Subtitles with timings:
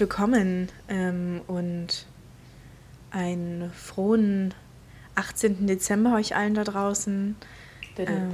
[0.00, 2.06] herzlich willkommen ähm, und
[3.10, 4.54] einen frohen
[5.14, 5.66] 18.
[5.66, 7.36] Dezember euch allen da draußen.
[7.98, 8.32] Ähm,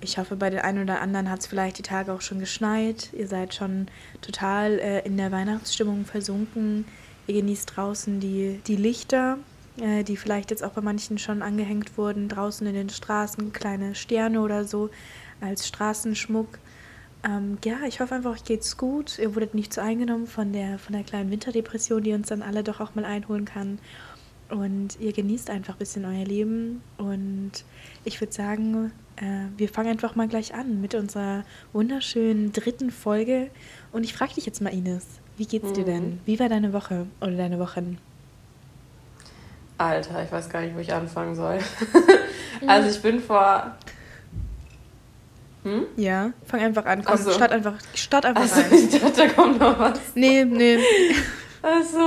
[0.00, 3.12] ich hoffe, bei den einen oder anderen hat es vielleicht die Tage auch schon geschneit.
[3.12, 3.86] Ihr seid schon
[4.20, 6.86] total äh, in der Weihnachtsstimmung versunken.
[7.28, 9.38] Ihr genießt draußen die, die Lichter,
[9.80, 12.28] äh, die vielleicht jetzt auch bei manchen schon angehängt wurden.
[12.28, 14.90] Draußen in den Straßen kleine Sterne oder so
[15.40, 16.58] als Straßenschmuck.
[17.26, 19.18] Ähm, ja, ich hoffe einfach, euch geht's gut.
[19.18, 22.62] Ihr wurdet nicht so eingenommen von der, von der kleinen Winterdepression, die uns dann alle
[22.62, 23.78] doch auch mal einholen kann.
[24.48, 26.82] Und ihr genießt einfach ein bisschen euer Leben.
[26.98, 27.52] Und
[28.04, 33.50] ich würde sagen, äh, wir fangen einfach mal gleich an mit unserer wunderschönen dritten Folge.
[33.90, 35.06] Und ich frage dich jetzt mal, Ines,
[35.36, 36.10] wie geht's dir denn?
[36.10, 36.20] Mhm.
[36.26, 37.98] Wie war deine Woche oder deine Wochen?
[39.78, 41.58] Alter, ich weiß gar nicht, wo ich anfangen soll.
[42.66, 43.76] also ich bin vor.
[45.66, 45.86] Hm?
[45.96, 47.04] Ja, fang einfach an.
[47.04, 47.30] Komm, so.
[47.32, 48.70] start einfach, start einfach Also rein.
[48.92, 49.98] ich dachte, da kommt noch was.
[50.14, 50.78] Nee, nee.
[51.62, 51.98] Also,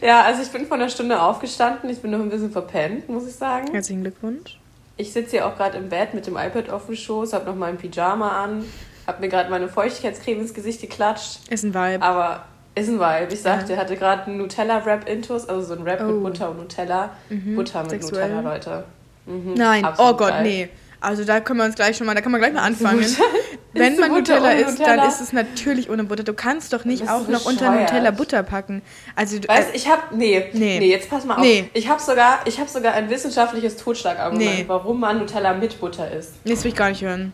[0.00, 1.88] ja, also ich bin vor einer Stunde aufgestanden.
[1.90, 3.68] Ich bin noch ein bisschen verpennt, muss ich sagen.
[3.72, 4.58] Herzlichen Glückwunsch.
[4.96, 7.54] Ich sitze hier auch gerade im Bett mit dem iPad auf dem Schoß, habe noch
[7.54, 8.64] mein Pyjama an,
[9.06, 11.48] habe mir gerade meine Feuchtigkeitscreme ins Gesicht geklatscht.
[11.52, 12.02] Ist ein Vibe.
[12.02, 13.32] Aber ist ein Vibe.
[13.32, 13.78] Ich sagte, Ja.
[13.78, 16.06] hatte gerade einen Nutella-Wrap-Intus, also so ein Wrap Oh.
[16.10, 17.10] mit Butter und Nutella.
[17.28, 18.28] Mhm, Butter mit sexuell.
[18.30, 18.84] Nutella, Leute.
[19.26, 20.42] Mhm, Nein, absolut oh Gott, geil.
[20.42, 20.68] nee.
[21.00, 23.04] Also da können wir uns gleich schon mal, da kann man gleich mal anfangen.
[23.72, 24.96] Wenn man Nutella ohne isst, Nutella?
[24.96, 26.24] dann ist es natürlich ohne Butter.
[26.24, 27.70] Du kannst doch nicht auch noch unter?
[27.70, 28.82] Nutella Butter packen.
[29.16, 30.78] Also du- Weißt du, ich habe nee, Nee.
[30.80, 31.40] nee, jetzt pass mal auf.
[31.40, 31.70] Nee.
[31.72, 34.64] Ich habe sogar, ich habe sogar ein wissenschaftliches Totschlagargument, Nee.
[34.66, 36.32] warum man Nutella mit Butter isst.
[36.44, 37.32] nee, das will ich gar nicht hören.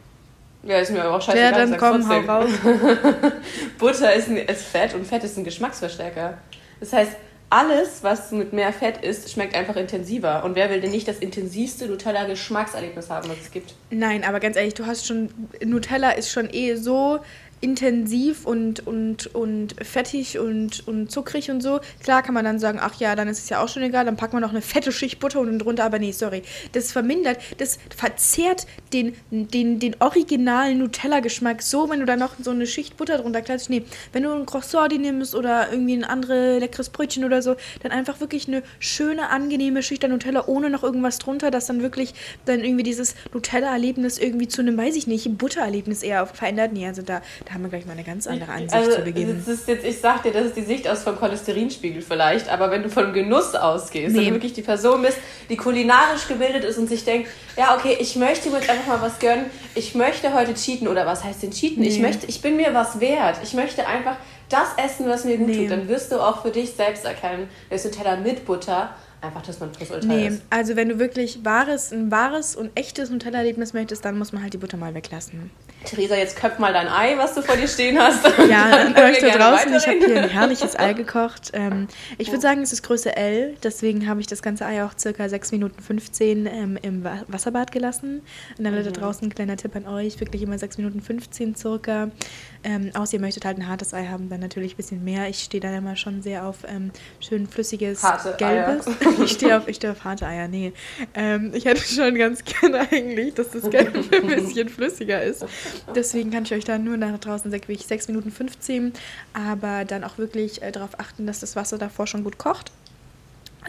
[0.62, 1.53] Ja, ist mir aber auch Ja, scheißegal.
[1.53, 2.50] dann ich sag's komm, hau raus.
[3.78, 6.38] Butter ist, ein, ist Fett und Fett ist ein Geschmacksverstärker.
[6.81, 7.12] Das heißt,
[7.49, 10.45] alles, was mit mehr Fett ist, schmeckt einfach intensiver.
[10.45, 13.75] Und wer will denn nicht das intensivste Nutella-Geschmackserlebnis haben, was es gibt?
[13.91, 15.31] Nein, aber ganz ehrlich, du hast schon,
[15.65, 17.21] Nutella ist schon eh so
[17.61, 21.81] intensiv und, und, und fettig und, und zuckrig und so.
[22.03, 24.17] Klar kann man dann sagen, ach ja, dann ist es ja auch schon egal, dann
[24.17, 26.43] packen wir noch eine fette Schicht Butter unten drunter, aber nee, sorry.
[26.72, 32.50] Das vermindert, das verzerrt den, den, den originalen Nutella-Geschmack so, wenn du da noch so
[32.50, 33.71] eine Schicht Butter drunter klatschst.
[33.71, 37.93] Nee, wenn du ein Croissant nimmst oder irgendwie ein anderes leckeres Brötchen oder so, dann
[37.93, 42.15] einfach wirklich eine schöne, angenehme Schicht an Nutella ohne noch irgendwas drunter, das dann wirklich
[42.44, 46.73] dann irgendwie dieses Nutella-Erlebnis irgendwie zu einem, weiß ich nicht, Buttererlebnis eher verändert.
[46.73, 49.43] Nee, also da, da haben wir gleich mal eine ganz andere Ansicht Also, zu Beginn.
[49.45, 52.71] das ist jetzt, ich sag dir, das ist die Sicht aus vom Cholesterinspiegel vielleicht, aber
[52.73, 54.27] wenn du von Genuss ausgehst Nee.
[54.27, 55.17] und wirklich die Person bist,
[55.49, 59.01] die kulinarisch gebildet ist und sich denkt, ja, okay, ich möchte mir jetzt einfach mal
[59.01, 59.47] was gönnen,
[59.77, 61.83] ich möchte heute cheaten oder was heißt denn cheaten?
[61.85, 62.03] Ich Nee.
[62.03, 63.37] möchte, ich bin mir was wert.
[63.45, 64.17] Ich möchte einfach
[64.49, 65.62] das essen, was mir gut Nee.
[65.62, 65.71] tut.
[65.71, 68.91] Dann wirst du auch für dich selbst erkennen, dass Nutella mit Butter
[69.26, 70.42] einfach das man plus ultra Nee, ist.
[70.50, 74.53] also wenn du wirklich wahres, ein wahres und echtes Nutella-Erlebnis möchtest, dann muss man halt
[74.54, 75.50] die Butter mal weglassen.
[75.84, 78.25] Theresa, jetzt köpf mal dein Ei, was du vor dir stehen hast.
[78.48, 81.50] Ja, Dann euch wir da draußen, ich habe hier ein herrliches Ei gekocht.
[81.53, 81.88] Ähm,
[82.19, 85.28] ich würde sagen, es ist Größe L, deswegen habe ich das ganze Ei auch circa
[85.28, 88.22] 6 Minuten 15 ähm, im Wa Wasserbad gelassen.
[88.58, 92.10] Und alle da draußen, kleiner Tipp an euch, wirklich immer 6 Minuten 15 circa.
[92.66, 95.28] Ähm, außer ihr möchtet halt ein hartes Ei haben, dann natürlich ein bisschen mehr.
[95.28, 96.91] Ich stehe da immer schon sehr auf ähm,
[97.21, 98.87] schön flüssiges, Harte gelbes.
[99.22, 100.72] Ich stehe auf, ich stehe auf harte Eier, nee.
[101.15, 105.47] Ähm, ich hätte schon ganz gerne eigentlich, dass das Gelbe ein bisschen flüssiger ist.
[105.94, 108.93] Deswegen kann ich euch da nur nach draußen sagen, wirklich 6 Minuten 15,
[109.32, 112.72] aber dann auch wirklich äh, darauf achten, dass das Wasser davor schon gut kocht.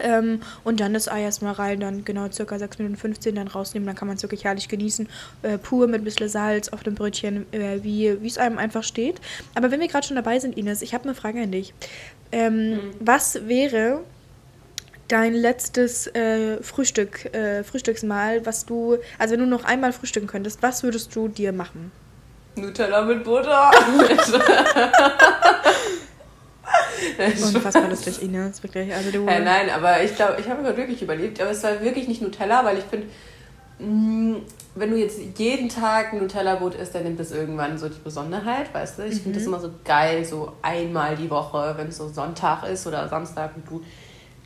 [0.02, 3.86] Ähm, und dann das Ei erstmal rein, dann genau circa 6 Minuten 15 dann rausnehmen,
[3.86, 5.08] dann kann man es wirklich herrlich genießen.
[5.42, 9.20] Äh, pur mit ein bisschen Salz auf dem Brötchen, äh, wie es einem einfach steht.
[9.54, 11.74] Aber wenn wir gerade schon dabei sind, Ines, ich habe eine Frage an dich.
[12.32, 14.00] Ähm, Was wäre
[15.08, 20.62] dein letztes äh, Frühstück, äh, Frühstücksmahl, was du, also wenn du noch einmal frühstücken könntest,
[20.62, 21.90] was würdest du dir machen?
[22.56, 23.70] Nutella mit Butter.
[27.54, 28.92] Unfassbar lustig, Ines, wirklich.
[28.94, 31.40] Also du, Äh, nein, aber ich glaube, ich habe mir wirklich überlebt.
[31.40, 33.06] Aber es war wirklich nicht Nutella, weil ich finde,
[33.78, 34.40] mh,
[34.74, 38.72] wenn du jetzt jeden Tag ein Nutella-Brot isst, dann nimmt das irgendwann so die Besonderheit,
[38.72, 39.02] weißt du?
[39.06, 42.86] Ich finde das immer so geil, so einmal die Woche, wenn es so Sonntag ist
[42.86, 43.82] oder Samstag und du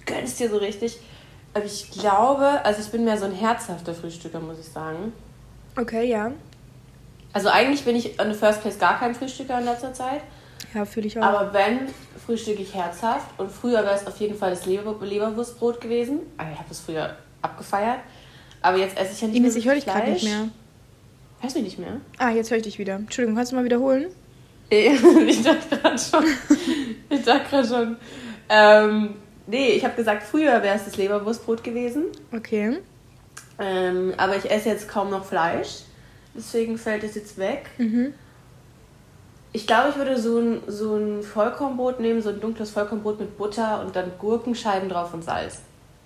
[0.06, 0.98] gönnst dir so richtig.
[1.54, 5.12] Aber ich glaube, also ich bin mehr so ein herzhafter Frühstücker, muss ich sagen.
[5.78, 6.32] Okay, ja.
[7.34, 10.20] Also eigentlich bin ich in the first place gar kein Frühstücker in letzter Zeit.
[10.74, 11.22] Ja, fühle ich auch.
[11.22, 11.88] Aber wenn,
[12.24, 13.38] frühstücke ich herzhaft.
[13.38, 16.20] Und früher wäre es auf jeden Fall das Leber Leberwurstbrot gewesen.
[16.36, 18.00] Also ich habe das früher abgefeiert.
[18.62, 20.48] Aber jetzt esse ich ja nicht Ines, mehr ich höre dich gerade nicht mehr.
[21.40, 22.00] Hörst du mich nicht mehr?
[22.18, 22.94] Ah, jetzt höre ich dich wieder.
[22.94, 24.06] Entschuldigung, kannst du mal wiederholen?
[24.70, 26.24] ich dachte gerade schon.
[27.10, 27.96] Ich dachte gerade schon.
[28.48, 29.14] Ähm,
[29.46, 32.04] nee, ich habe gesagt, früher wäre es das Leberwurstbrot gewesen.
[32.34, 32.78] Okay.
[33.58, 35.80] Ähm, aber ich esse jetzt kaum noch Fleisch.
[36.34, 37.70] Deswegen fällt es jetzt weg.
[37.76, 38.14] Mhm.
[39.52, 43.36] Ich glaube, ich würde so ein, so ein Vollkornbrot nehmen, so ein dunkles Vollkornbrot mit
[43.36, 45.58] Butter und dann Gurkenscheiben drauf und Salz.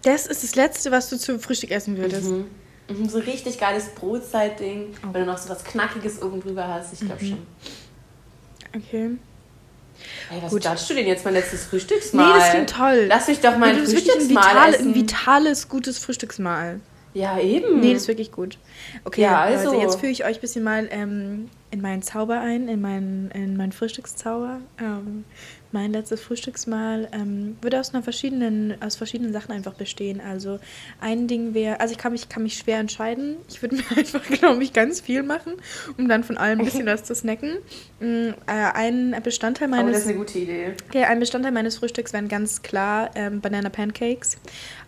[0.02, 2.30] Das ist das Letzte, was du zum Frühstück essen würdest.
[2.30, 2.46] Mhm.
[2.88, 5.08] Mhm, so richtig geiles Brotzeitding, oh.
[5.12, 6.92] wenn du noch so was Knackiges oben drüber hast.
[6.92, 7.28] Ich glaube mhm.
[7.28, 7.46] schon.
[8.74, 9.10] Okay.
[10.28, 12.32] Hey, was judgst du denn jetzt mein letztes Frühstücksmahl?
[12.32, 13.06] Nee, das klingt toll.
[13.08, 14.88] Lass mich doch mein nee, Frühstücksmahl ein, vital, essen.
[14.88, 16.80] ein vitales, gutes Frühstücksmahl.
[17.14, 17.80] Ja, eben.
[17.80, 18.58] Nee, das ist wirklich gut.
[19.04, 19.72] Okay, ja, also.
[19.72, 23.30] Leute, jetzt führe ich euch ein bisschen mal ähm, in meinen Zauber ein, in meinen,
[23.32, 24.60] in meinen Frühstückszauber.
[24.80, 25.24] Ähm,
[25.72, 30.22] mein letztes Frühstücksmahl ähm, würde aus, einer verschiedenen, aus verschiedenen Sachen einfach bestehen.
[30.22, 30.58] Also
[31.02, 33.36] ein Ding wäre, also ich kann mich, kann mich schwer entscheiden.
[33.50, 35.52] Ich würde mir einfach, glaube ich, ganz viel machen,
[35.98, 37.58] um dann von allem ein bisschen was zu snacken.
[38.00, 39.88] Ähm, äh, ein Bestandteil meines...
[39.88, 40.74] Oh, das ist eine gute Idee.
[40.88, 44.38] Okay, ein Bestandteil meines Frühstücks wären ganz klar ähm, Banana Pancakes.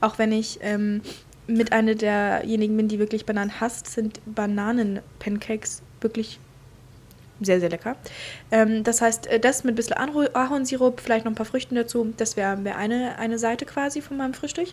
[0.01, 1.03] Auch wenn ich ähm,
[1.47, 6.41] mit einer derjenigen bin, die wirklich Bananen hasst, sind Bananen-Pancakes wirklich
[7.41, 7.97] sehr, sehr lecker.
[8.51, 12.13] Ähm, das heißt, äh, das mit ein bisschen Ahornsirup, vielleicht noch ein paar Früchten dazu,
[12.17, 14.69] das wäre wär eine, eine Seite quasi von meinem Frühstück.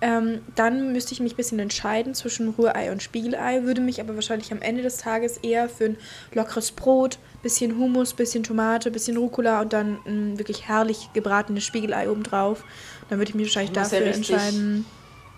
[0.00, 4.14] Ähm, dann müsste ich mich ein bisschen entscheiden zwischen Rührei und Spiegelei, würde mich aber
[4.14, 5.96] wahrscheinlich am Ende des Tages eher für ein
[6.34, 12.08] lockeres Brot, bisschen Hummus, bisschen Tomate, bisschen Rucola und dann ein wirklich herrlich gebratenes Spiegelei
[12.08, 12.62] obendrauf.
[13.08, 14.86] Dann würde ich mich wahrscheinlich dafür ja richtig, entscheiden.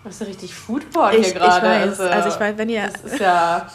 [0.03, 1.55] Das ist ja richtig Foodporn hier gerade.
[1.57, 2.87] Ich weiß, also, also ich weiß, wenn ihr...
[2.87, 3.67] Das ist ja...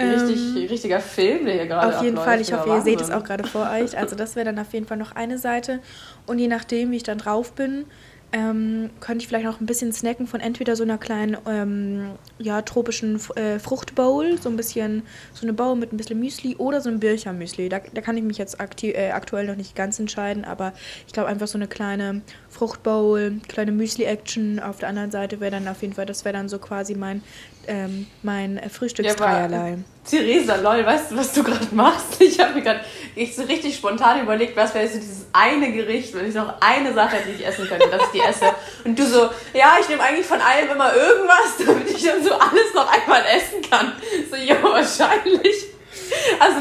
[0.00, 3.10] Richtig, ähm, richtiger Film, der hier gerade Auf jeden Fall, ich hoffe, ihr seht es
[3.10, 3.96] auch gerade vor euch.
[3.96, 5.80] Also das wäre dann auf jeden Fall noch eine Seite.
[6.26, 7.86] Und je nachdem, wie ich dann drauf bin,
[8.32, 12.62] ähm, könnte ich vielleicht noch ein bisschen snacken von entweder so einer kleinen, ähm, ja,
[12.62, 15.02] tropischen äh, Fruchtbowl, so ein bisschen,
[15.34, 17.68] so eine Bowl mit ein bisschen Müsli oder so ein Bircher-Müsli.
[17.68, 20.72] Da, da kann ich mich jetzt äh, aktuell noch nicht ganz entscheiden, aber
[21.06, 25.68] ich glaube einfach so eine kleine Fruchtbowl, kleine Müsli-Action auf der anderen Seite wäre dann
[25.68, 27.22] auf jeden Fall, das wäre dann so quasi mein
[27.66, 29.70] ähm, mein Frühstücksdreierlei.
[29.70, 29.76] Ja,
[30.08, 32.20] Theresa, lol, weißt du, was du gerade machst?
[32.20, 32.80] Ich habe mir gerade
[33.32, 37.16] so richtig spontan überlegt, was wäre so dieses eine Gericht, wenn ich noch eine Sache
[37.16, 38.46] hätte, die ich essen könnte, dass ich die esse.
[38.84, 42.32] Und du so, ja, ich nehme eigentlich von allem immer irgendwas, damit ich dann so
[42.32, 43.92] alles noch einmal essen kann.
[44.30, 45.61] So, ja, wahrscheinlich.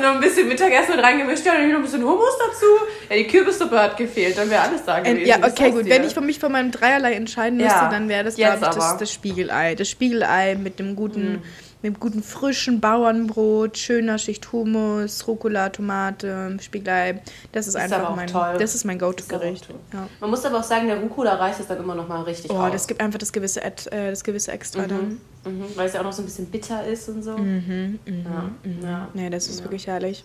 [0.02, 2.66] Noch ein bisschen Mittagessen mit reingemischt, ja, dann noch ein bisschen Hummus dazu.
[3.10, 5.28] Ja, die Kürbissuppe hat gefehlt, dann wäre alles da ähm, gewesen.
[5.28, 5.86] ja, okay, gut.
[5.86, 8.98] Wenn ich mich von meinem Dreierlei entscheiden müsste, ja, dann wäre das, glaube ich, das,
[8.98, 9.76] das, Spiegelei.
[9.76, 11.44] Das Spiegelei mit dem guten, mm.
[11.82, 17.22] Mit dem guten frischen Bauernbrot, schöner Schicht Hummus, Rucola, Tomate, Spiegelei.
[17.52, 18.58] Das ist, ist einfach mein, toll.
[18.60, 19.68] das ist mein Go-To-Gericht.
[19.94, 20.08] Ja.
[20.20, 22.72] Man muss aber auch sagen, der Rucola-Reis ist dann immer noch mal richtig Oh, auf.
[22.72, 24.88] das gibt einfach das gewisse, äh, das gewisse Extra mhm.
[24.88, 25.22] dann.
[25.44, 27.36] Mhm, weil es ja auch noch so ein bisschen bitter ist und so.
[27.36, 28.52] Mhm, mhm, ja.
[28.64, 28.84] Mhm.
[28.84, 29.08] ja.
[29.14, 29.66] Nee, das ist ja.
[29.66, 30.24] wirklich herrlich.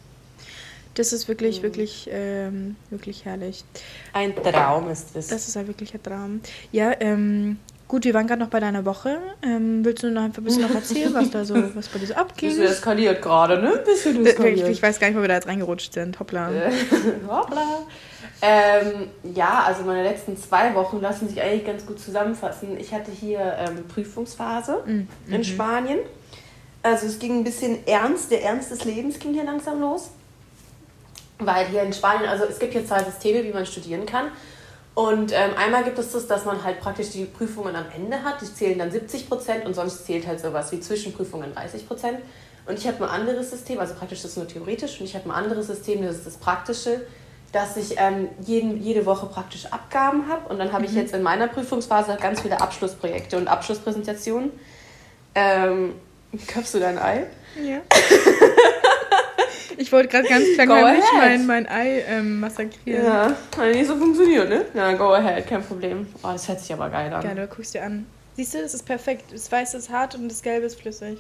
[0.93, 1.63] Das ist wirklich, mhm.
[1.63, 3.65] wirklich, ähm, wirklich herrlich.
[4.13, 5.29] Ein Traum ist das.
[5.29, 6.41] Das ist ein wirklicher Traum.
[6.73, 9.19] Ja, ähm, gut, wir waren gerade noch bei deiner Woche.
[9.43, 12.15] Ähm, willst du noch ein bisschen noch erzählen, was da so, was bei dir so
[12.15, 12.51] abging?
[12.51, 13.83] Bisschen eskaliert gerade, ne?
[13.85, 14.69] Bisschen eskaliert.
[14.69, 16.19] Ich, ich, weiß gar nicht, wo wir da jetzt reingerutscht sind.
[16.19, 16.53] Hoppla.
[16.53, 16.73] Äh,
[17.29, 17.87] hoppla.
[18.43, 22.79] Ähm, ja, also meine letzten zwei Wochen lassen sich eigentlich ganz gut zusammenfassen.
[22.79, 25.09] Ich hatte hier ähm, Prüfungsphase mhm.
[25.29, 26.01] in Spanien.
[26.83, 30.11] Also es ging ein bisschen ernst, der Ernst des Lebens ging hier langsam los.
[31.39, 34.27] Weil hier in Spanien, also es gibt hier zwei Systeme, wie man studieren kann.
[34.97, 38.41] Und ähm, einmal gibt es das, dass man halt praktisch die Prüfungen am Ende hat.
[38.41, 42.19] Die zählen dann 70 Prozent und sonst zählt halt sowas wie Zwischenprüfungen 30 Prozent.
[42.67, 45.27] Und ich habe ein anderes System, also praktisch das ist nur theoretisch, und ich habe
[45.27, 47.03] ein anderes System, das ist das Praktische
[47.57, 50.49] dass ich ähm, jeden, jede Woche praktisch Abgaben habe.
[50.49, 50.91] Und dann habe mhm.
[50.91, 54.51] ich jetzt in meiner Prüfungsphase ganz viele Abschlussprojekte und Abschlusspräsentationen.
[55.35, 55.95] Ähm,
[56.75, 57.27] du dein Ei?
[57.63, 57.79] Ja.
[59.77, 63.05] ich wollte gerade ganz klangheimlich mein, mein Ei ähm, massakrieren.
[63.05, 64.65] Ja, hat nicht so funktioniert, ne?
[64.75, 66.07] Ja, go ahead, kein Problem.
[66.23, 67.23] Oh, das hört sich aber geil an.
[67.23, 68.07] Geil, du guckst dir an.
[68.37, 69.33] Siehst du, das ist perfekt.
[69.33, 71.19] Das Weiße ist hart und das Gelbe ist flüssig.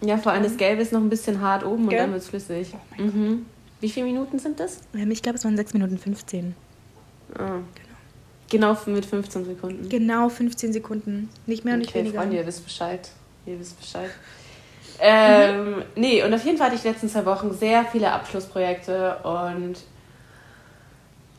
[0.00, 2.00] Ja, vor allem das Gelbe ist noch ein bisschen hart oben Gelb?
[2.02, 2.74] und dann wird es flüssig.
[2.98, 3.46] Oh mhm.
[3.80, 4.78] Wie viele Minuten sind das?
[4.94, 6.54] Ähm, ich glaube, es waren 6 Minuten 15.
[7.34, 7.58] Ah.
[8.50, 8.74] Genau.
[8.74, 9.88] Genau mit 15 Sekunden.
[9.88, 11.30] Genau 15 Sekunden.
[11.46, 12.20] Nicht mehr und nicht weniger.
[12.20, 13.08] Freunde, ihr wisst Bescheid.
[13.46, 14.10] Ihr wisst Bescheid.
[15.04, 15.82] Ähm, mhm.
[15.96, 19.74] Nee, und auf jeden Fall hatte ich die letzten zwei Wochen sehr viele Abschlussprojekte und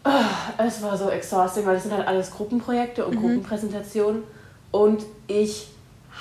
[0.03, 0.10] oh,
[0.58, 3.22] es war so exhausting, weil das sind halt alles Gruppenprojekte und mhm.
[3.22, 4.24] Gruppenpräsentationen
[4.72, 5.70] und ich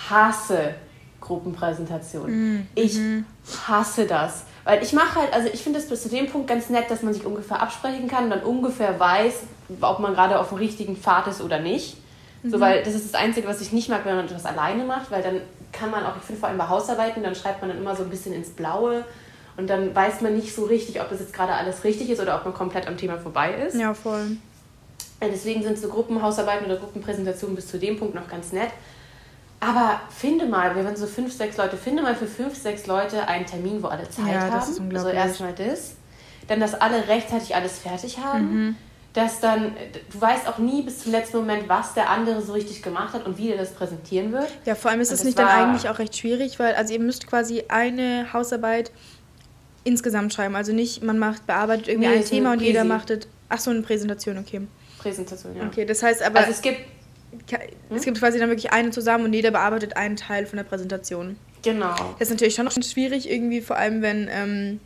[0.08, 0.76] hasse
[1.20, 2.52] Gruppenpräsentationen.
[2.52, 2.66] Mhm.
[2.76, 3.24] Ich mhm.
[3.66, 4.44] hasse das.
[4.62, 7.02] Weil ich mache halt, also ich finde es bis zu dem Punkt ganz nett, dass
[7.02, 9.34] man sich ungefähr absprechen kann und dann ungefähr weiß,
[9.80, 11.96] ob man gerade auf dem richtigen Pfad ist oder nicht.
[12.44, 12.50] Mhm.
[12.50, 15.10] So, weil das ist das Einzige, was ich nicht mag, wenn man etwas alleine macht,
[15.10, 15.40] weil dann
[15.72, 18.02] kann man auch, ich finde vor allem bei Hausarbeiten, dann schreibt man dann immer so
[18.04, 19.04] ein bisschen ins Blaue
[19.56, 22.36] und dann weiß man nicht so richtig, ob das jetzt gerade alles richtig ist oder
[22.36, 23.76] ob man komplett am Thema vorbei ist.
[23.76, 24.36] Ja, voll.
[25.20, 28.70] Deswegen sind so Gruppenhausarbeiten oder Gruppenpräsentationen bis zu dem Punkt noch ganz nett.
[29.60, 33.28] Aber finde mal, wir waren so fünf, sechs Leute, finde mal für fünf, sechs Leute
[33.28, 34.52] einen Termin, wo alle Zeit ja, haben.
[34.52, 35.94] Das ist also erstmal das.
[36.48, 38.66] dann, dass alle rechtzeitig alles fertig haben.
[38.66, 38.76] Mhm.
[39.12, 39.76] Dass dann,
[40.10, 43.26] du weißt auch nie bis zum letzten Moment, was der andere so richtig gemacht hat
[43.26, 44.48] und wie er das präsentieren wird.
[44.64, 47.26] Ja, vor allem ist es nicht dann eigentlich auch recht schwierig, weil, also ihr müsst
[47.26, 48.90] quasi eine Hausarbeit
[49.84, 50.56] insgesamt schreiben.
[50.56, 52.70] Also nicht, man macht, bearbeitet irgendwie nee, ein Thema und Präsi.
[52.70, 53.28] jeder macht es.
[53.48, 54.62] Ach so, eine Präsentation, okay.
[54.98, 55.66] Präsentation, ja.
[55.66, 56.40] Okay, das heißt aber.
[56.40, 56.78] Also es gibt.
[56.78, 57.96] Hm?
[57.96, 61.36] Es gibt quasi dann wirklich eine zusammen und jeder bearbeitet einen Teil von der Präsentation.
[61.62, 61.94] Genau.
[62.18, 64.80] Das ist natürlich schon noch schwierig, irgendwie, vor allem wenn ähm,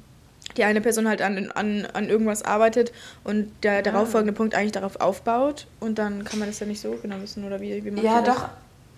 [0.57, 2.93] die eine Person halt an, an, an irgendwas arbeitet
[3.25, 4.37] und der darauffolgende ah.
[4.37, 7.61] Punkt eigentlich darauf aufbaut und dann kann man das ja nicht so genau wissen oder
[7.61, 8.49] wie, wie man Ja, doch.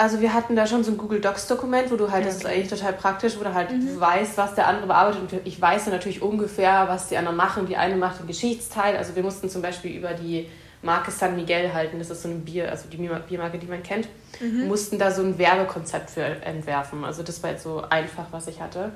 [0.00, 2.38] Also wir hatten da schon so ein Google Docs Dokument, wo du halt, ja, das
[2.38, 3.98] ist eigentlich total praktisch, wo du halt mhm.
[3.98, 7.66] weißt, was der andere bearbeitet und ich weiß dann natürlich ungefähr, was die anderen machen.
[7.66, 10.48] Die eine macht den Geschichtsteil, also wir mussten zum Beispiel über die
[10.82, 14.08] Marke San Miguel halten, das ist so ein Bier, also die Biermarke, die man kennt,
[14.40, 14.68] mhm.
[14.68, 17.04] mussten da so ein Werbekonzept für entwerfen.
[17.04, 18.92] Also das war jetzt so einfach, was ich hatte.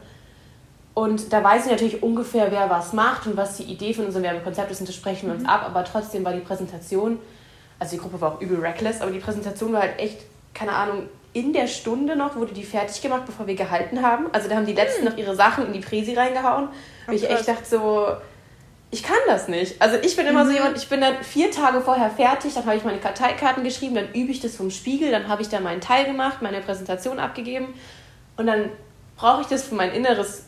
[0.95, 4.25] Und da weiß ich natürlich ungefähr, wer was macht und was die Idee von unserem
[4.25, 5.49] Werbekonzept ist und das sprechen wir uns mhm.
[5.49, 5.63] ab.
[5.65, 7.19] Aber trotzdem war die Präsentation,
[7.79, 10.21] also die Gruppe war auch übel reckless, aber die Präsentation war halt echt,
[10.53, 14.27] keine Ahnung, in der Stunde noch wurde die fertig gemacht, bevor wir gehalten haben.
[14.33, 15.11] Also da haben die letzten mhm.
[15.11, 16.69] noch ihre Sachen in die Präsi reingehauen.
[17.07, 18.09] Und ich echt dachte so,
[18.91, 19.81] ich kann das nicht.
[19.81, 20.49] Also ich bin immer mhm.
[20.49, 23.95] so jemand, ich bin dann vier Tage vorher fertig, dann habe ich meine Karteikarten geschrieben,
[23.95, 27.19] dann übe ich das vom Spiegel, dann habe ich da meinen Teil gemacht, meine Präsentation
[27.19, 27.73] abgegeben
[28.37, 28.69] und dann
[29.17, 30.45] brauche ich das für mein inneres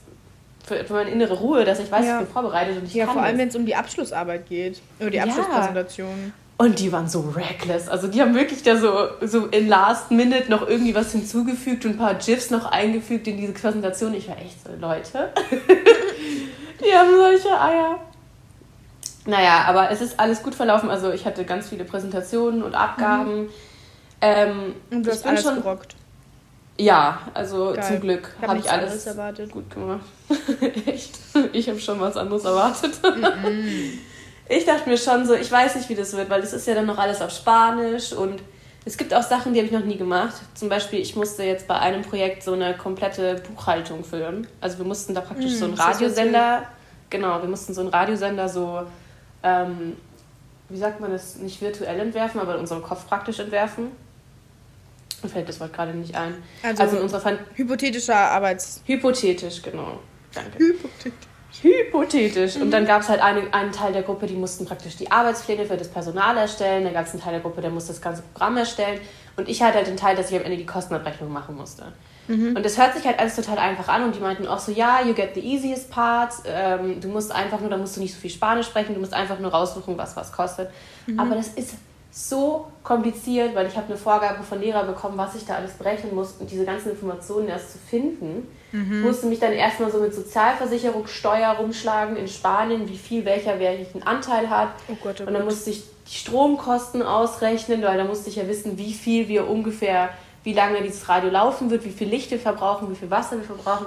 [0.65, 2.21] für, für meine innere Ruhe, dass ich weiß, ja.
[2.21, 4.81] ich bin vorbereitet und ich ja, kann vor allem, wenn es um die Abschlussarbeit geht.
[4.99, 6.33] Oder die Abschlusspräsentation.
[6.57, 7.89] Und die waren so reckless.
[7.89, 11.93] Also die haben wirklich da so, so in Last Minute noch irgendwie was hinzugefügt und
[11.93, 14.15] ein paar GIFs noch eingefügt in diese Präsentation.
[14.15, 15.33] Ich war echt so, Leute,
[16.81, 17.99] die haben solche Eier.
[19.27, 20.91] Naja, aber es ist alles gut verlaufen.
[20.91, 23.43] Also ich hatte ganz viele Präsentationen und Abgaben.
[23.43, 23.49] Mhm.
[24.21, 25.97] Ähm, und du hast alles schon, gerockt.
[26.77, 27.85] Ja, also Geil.
[27.85, 29.51] zum Glück habe ich alles erwartet.
[29.51, 30.05] gut gemacht.
[30.87, 31.19] Echt?
[31.53, 32.93] Ich habe schon was anderes erwartet.
[34.49, 36.75] ich dachte mir schon so, ich weiß nicht, wie das wird, weil das ist ja
[36.75, 38.43] dann noch alles auf Spanisch und
[38.85, 40.35] es gibt auch Sachen, die habe ich noch nie gemacht.
[40.55, 44.47] Zum Beispiel, ich musste jetzt bei einem Projekt so eine komplette Buchhaltung führen.
[44.61, 46.65] Also wir mussten da praktisch mm, so einen Radiosender,
[47.09, 48.83] genau, wir mussten so einen Radiosender so,
[49.43, 49.97] ähm,
[50.69, 53.93] wie sagt man das, nicht virtuell entwerfen, aber in unserem Kopf praktisch entwerfen.
[55.25, 56.35] Mir fällt das Wort gerade nicht ein.
[56.63, 58.83] Also, also in unserer Fan hypothetischer Arbeits...
[58.85, 60.01] Hypothetisch, genau.
[60.35, 60.59] Danke.
[60.59, 61.29] Hypothetisch.
[61.63, 62.57] Hypothetisch.
[62.57, 62.63] Mhm.
[62.63, 65.65] Und dann gab es halt eine, einen Teil der Gruppe, die mussten praktisch die Arbeitspläne
[65.65, 66.85] für das Personal erstellen.
[66.85, 69.01] Dann gab es einen Teil der Gruppe, der musste das ganze Programm erstellen.
[69.37, 71.93] Und ich hatte halt den Teil, dass ich am Ende die Kostenabrechnung machen musste.
[72.29, 72.57] Mhm.
[72.57, 74.03] Und das hört sich halt alles total einfach an.
[74.03, 76.35] Und die meinten auch so, ja, you get the easiest part.
[76.47, 78.95] Ähm, du musst einfach nur, da musst du nicht so viel Spanisch sprechen.
[78.95, 80.71] Du musst einfach nur raussuchen, was was kostet.
[81.07, 81.19] Mhm.
[81.19, 81.75] Aber das ist
[82.17, 86.15] so kompliziert, weil ich habe eine Vorgabe von Lehrer bekommen, was ich da alles berechnen
[86.15, 88.47] muss und diese ganzen Informationen erst zu finden.
[88.71, 89.03] Mhm.
[89.03, 94.49] Musste mich dann erstmal so mit Sozialversicherungssteuer rumschlagen in Spanien, wie viel welcher welchen Anteil
[94.49, 94.69] hat.
[94.87, 98.47] Oh Gott, oh und dann musste ich die Stromkosten ausrechnen, weil da musste ich ja
[98.47, 100.11] wissen, wie viel wir ungefähr,
[100.45, 103.45] wie lange dieses Radio laufen wird, wie viel Licht wir verbrauchen, wie viel Wasser wir
[103.45, 103.87] verbrauchen.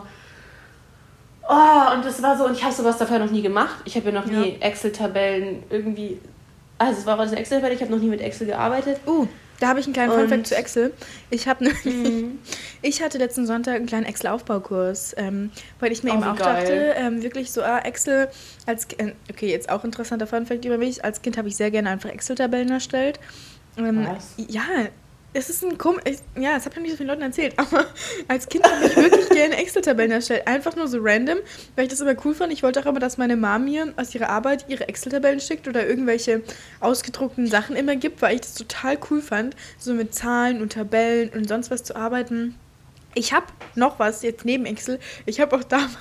[1.48, 3.78] Oh, und das war so, und ich habe sowas dafür noch nie gemacht.
[3.86, 6.20] Ich habe ja noch nie Excel-Tabellen irgendwie
[6.78, 9.00] also es war aus Excel, weil ich habe noch nie mit Excel gearbeitet.
[9.08, 9.28] Uh,
[9.60, 10.94] da habe ich einen kleinen Funfact zu Excel.
[11.30, 12.40] Ich habe mhm.
[12.82, 16.62] ich hatte letzten Sonntag einen kleinen Excel-Aufbaukurs, ähm, weil ich mir oh, eben auch geil.
[16.62, 18.30] dachte, ähm, wirklich so, ah, Excel
[18.66, 21.90] als, äh, okay, jetzt auch interessanter Funfact über mich, als Kind habe ich sehr gerne
[21.90, 23.20] einfach Excel-Tabellen erstellt.
[23.78, 24.34] Ähm, Was?
[24.38, 24.64] Ja,
[25.34, 26.02] es ist ein komisch,
[26.36, 27.86] ja, das habe ich nicht so vielen Leuten erzählt, aber
[28.28, 30.48] als Kind habe ich wirklich gerne Excel-Tabellen erstellt.
[30.48, 31.40] Einfach nur so random,
[31.76, 32.52] weil ich das immer cool fand.
[32.54, 35.88] Ich wollte auch immer, dass meine Mom mir aus ihrer Arbeit ihre Excel-Tabellen schickt oder
[35.88, 36.42] irgendwelche
[36.80, 41.30] ausgedruckten Sachen immer gibt, weil ich das total cool fand, so mit Zahlen und Tabellen
[41.30, 42.56] und sonst was zu arbeiten.
[43.14, 45.00] Ich habe noch was jetzt neben Excel.
[45.26, 45.96] Ich habe auch damals,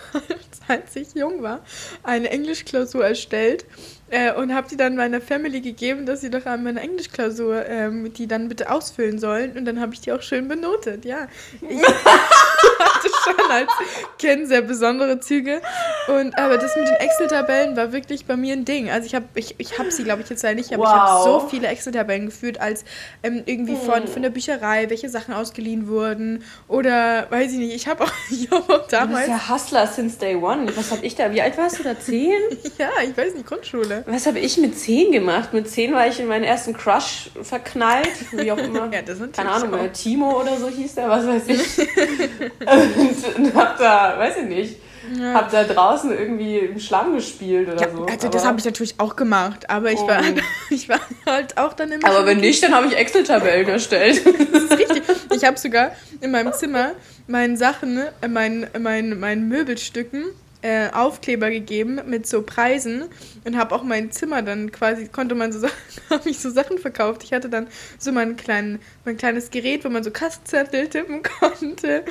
[0.69, 1.61] als ich jung war,
[2.03, 3.65] eine Englischklausur erstellt
[4.09, 8.13] äh, und habe die dann meiner Family gegeben, dass sie doch an meiner Englischklausur ähm,
[8.13, 9.57] die dann bitte ausfüllen sollen.
[9.57, 11.27] Und dann habe ich die auch schön benotet, ja.
[11.69, 13.71] Ich hatte schon als
[14.19, 15.61] Kind sehr besondere Züge.
[16.09, 18.91] Und, aber das mit den Excel-Tabellen war wirklich bei mir ein Ding.
[18.91, 20.93] Also ich habe ich, ich hab sie, glaube ich, jetzt leider nicht, aber wow.
[20.93, 22.85] ich habe so viele Excel-Tabellen geführt, als
[23.23, 24.09] ähm, irgendwie von, hm.
[24.09, 26.45] von der Bücherei, welche Sachen ausgeliehen wurden.
[26.69, 28.13] Oder, weiß ich nicht, ich habe auch,
[28.51, 29.27] hab auch damals...
[29.27, 30.69] Du bist ja Hustler since day one.
[30.77, 31.33] Was habe ich da?
[31.33, 31.99] Wie alt warst du da?
[31.99, 32.41] Zehn?
[32.79, 33.96] ja, ich weiß nicht, Grundschule.
[34.07, 35.53] Was habe ich mit 10 gemacht?
[35.53, 38.89] Mit 10 war ich in meinen ersten Crush verknallt, wie auch immer.
[38.93, 39.89] ja, das Keine Ahnung, so.
[39.93, 41.79] Timo oder so hieß der, was weiß ich.
[41.79, 44.77] und, und hab da, weiß ich nicht,
[45.19, 45.35] ja.
[45.35, 48.05] hab da draußen irgendwie im Schlamm gespielt oder ja, so.
[48.05, 50.09] Also das habe ich natürlich auch gemacht, aber ich, oh.
[50.09, 50.23] war,
[50.71, 52.09] ich war halt auch dann immer.
[52.09, 54.23] Aber wenn nicht, dann habe ich Excel-Tabellen erstellt.
[54.53, 55.03] das ist richtig.
[55.35, 56.93] Ich habe sogar in meinem Zimmer
[57.27, 60.25] meinen Sachen, äh, meinen, meinen, meinen Möbelstücken
[60.63, 63.05] äh, Aufkleber gegeben mit so Preisen
[63.47, 65.67] und habe auch mein Zimmer dann quasi, konnte man so
[66.11, 67.23] habe ich so Sachen verkauft.
[67.23, 72.05] Ich hatte dann so mein, kleinen, mein kleines Gerät, wo man so Kassenzettel tippen konnte.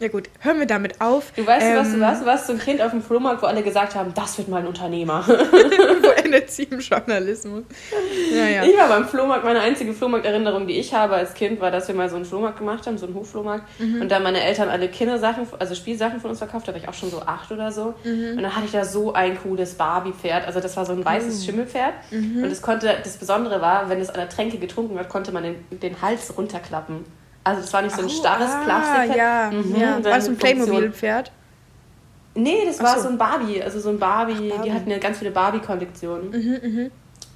[0.00, 1.32] Ja gut, hören wir damit auf.
[1.34, 2.22] Du weißt, ähm, was du warst?
[2.22, 4.58] Du warst so ein Kind auf dem Flohmarkt, wo alle gesagt haben, das wird mal
[4.58, 5.24] ein Unternehmer.
[5.26, 7.64] wo endet sie im Journalismus?
[8.32, 8.62] Ja, ja.
[8.62, 11.96] Ich war beim Flohmarkt, meine einzige Flohmarkterinnerung, die ich habe als Kind, war, dass wir
[11.96, 13.64] mal so einen Flohmarkt gemacht haben, so einen Hochflohmarkt.
[13.80, 14.02] Mhm.
[14.02, 16.94] Und da meine Eltern alle Kindersachen, also Spielsachen von uns verkauft, da war ich auch
[16.94, 17.94] schon so acht oder so.
[18.04, 18.36] Mhm.
[18.36, 20.46] Und dann hatte ich da so ein cooles Barbie-Pferd.
[20.46, 21.44] Also das war so ein weißes oh.
[21.44, 21.94] Schimmelpferd.
[22.10, 22.42] Mhm.
[22.42, 25.42] Und das konnte, das Besondere war, wenn es an der Tränke getrunken wird, konnte man
[25.42, 27.04] den, den Hals runterklappen.
[27.44, 29.16] Also es war nicht so ein starres ah, Plastik.
[29.16, 30.04] Ja, mhm, ja.
[30.04, 31.32] War das ein Playmobil-Pferd?
[32.34, 33.02] Nee, das war so.
[33.02, 33.08] so.
[33.08, 33.62] ein Barbie.
[33.62, 34.34] Also so ein Barbie.
[34.34, 34.68] Ach, Barbie.
[34.68, 36.30] Die hatten ja ganz viele Barbie-Kollektionen.
[36.30, 36.90] Mhm, mh.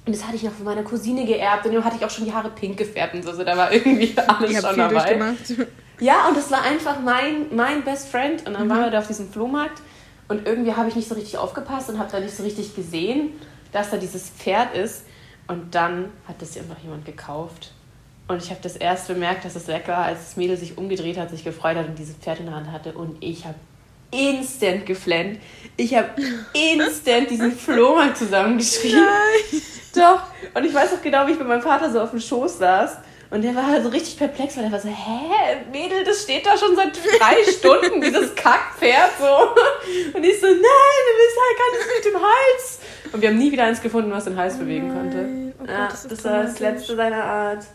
[0.05, 1.65] Und das hatte ich noch von meiner Cousine geerbt.
[1.65, 3.31] Und dann hatte ich auch schon die Haare pink gefärbt und so.
[3.31, 5.35] Also da war irgendwie alles ich schon dabei.
[5.99, 8.45] Ja, und das war einfach mein, mein Best Friend.
[8.45, 8.69] Und dann mhm.
[8.69, 9.81] waren wir da auf diesem Flohmarkt.
[10.27, 13.31] Und irgendwie habe ich nicht so richtig aufgepasst und habe da nicht so richtig gesehen,
[13.71, 15.05] dass da dieses Pferd ist.
[15.47, 17.71] Und dann hat das einfach jemand gekauft.
[18.27, 21.17] Und ich habe das erst bemerkt, dass es weg war, als das Mädel sich umgedreht
[21.17, 22.93] hat, sich gefreut hat und dieses Pferd in der Hand hatte.
[22.93, 23.55] Und ich habe
[24.11, 25.39] instant geflennt.
[25.75, 26.09] Ich habe
[26.53, 29.01] instant diesen Flohmarkt zusammengeschrieben.
[29.01, 29.61] Nein.
[29.95, 30.23] Doch.
[30.53, 32.97] Und ich weiß auch genau, wie ich mit meinem Vater so auf dem Schoß saß.
[33.33, 36.45] Und der war halt so richtig perplex, weil er war so, hä, Mädel, das steht
[36.45, 40.15] da schon seit drei Stunden, dieses Kackpferd so.
[40.15, 42.79] Und ich so, nein, du bist halt ganz mit dem Hals.
[43.11, 45.25] Und wir haben nie wieder eins gefunden, was den Hals oh bewegen konnte.
[45.57, 47.65] Oh Gott, ja, das, das war das letzte seiner Art.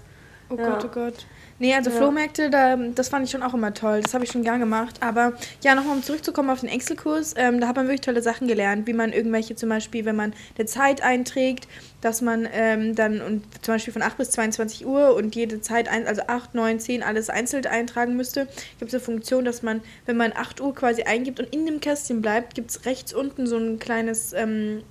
[0.50, 0.70] Oh ja.
[0.70, 1.26] Gott, oh Gott.
[1.60, 1.96] Nee, also ja.
[1.96, 4.00] Flohmärkte, da, das fand ich schon auch immer toll.
[4.00, 4.96] Das habe ich schon gern gemacht.
[5.00, 8.46] Aber ja, nochmal um zurückzukommen auf den Excel-Kurs, ähm, da hat man wirklich tolle Sachen
[8.46, 11.66] gelernt, wie man irgendwelche zum Beispiel, wenn man eine Zeit einträgt,
[12.00, 15.88] dass man ähm, dann und zum Beispiel von 8 bis 22 Uhr und jede Zeit,
[15.88, 18.46] ein, also 8, 9, 10, alles einzeln eintragen müsste,
[18.78, 21.80] gibt es eine Funktion, dass man, wenn man 8 Uhr quasi eingibt und in dem
[21.80, 24.82] Kästchen bleibt, gibt es rechts unten so ein kleines ähm,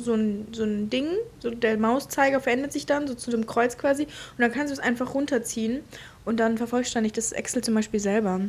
[0.00, 1.06] so ein, so ein Ding,
[1.38, 4.74] so der Mauszeiger verändert sich dann, so zu dem Kreuz quasi, und dann kannst du
[4.74, 5.80] es einfach runterziehen
[6.24, 8.40] und dann vervollständigt das Excel zum Beispiel selber.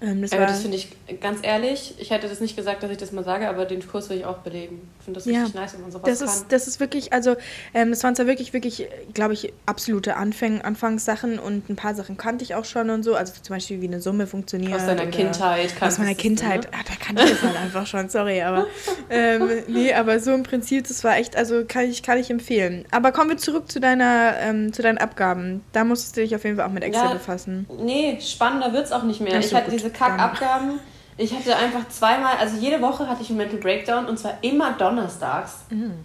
[0.00, 0.88] Ähm, das aber das finde ich,
[1.20, 4.08] ganz ehrlich, ich hätte das nicht gesagt, dass ich das mal sage, aber den Kurs
[4.10, 4.88] will ich auch belegen.
[5.00, 6.28] Ich finde das ja, richtig nice, wenn man sowas das kann.
[6.28, 7.36] Ist, das ist wirklich, also
[7.74, 12.16] ähm, das waren zwar wirklich, wirklich, glaube ich, absolute Anfang, Anfangssachen und ein paar Sachen
[12.16, 14.74] kannte ich auch schon und so, also zum Beispiel wie eine Summe funktioniert.
[14.74, 15.74] Aus deiner Kindheit.
[15.80, 16.70] Aus meiner Kindheit, ne?
[16.72, 18.66] ah, da kann ich das halt einfach schon, sorry, aber
[19.10, 22.84] ähm, nee, aber so im Prinzip, das war echt, also kann ich, kann ich empfehlen.
[22.92, 25.64] Aber kommen wir zurück zu deiner, ähm, zu deinen Abgaben.
[25.72, 27.66] Da musstest du dich auf jeden Fall auch mit Excel ja, befassen.
[27.80, 29.38] Nee, spannender wird es auch nicht mehr.
[29.38, 30.80] ich hatte diese diese Kackabgaben.
[31.16, 34.72] Ich hatte einfach zweimal, also jede Woche hatte ich einen Mental Breakdown und zwar immer
[34.72, 35.64] donnerstags.
[35.70, 36.04] Mhm.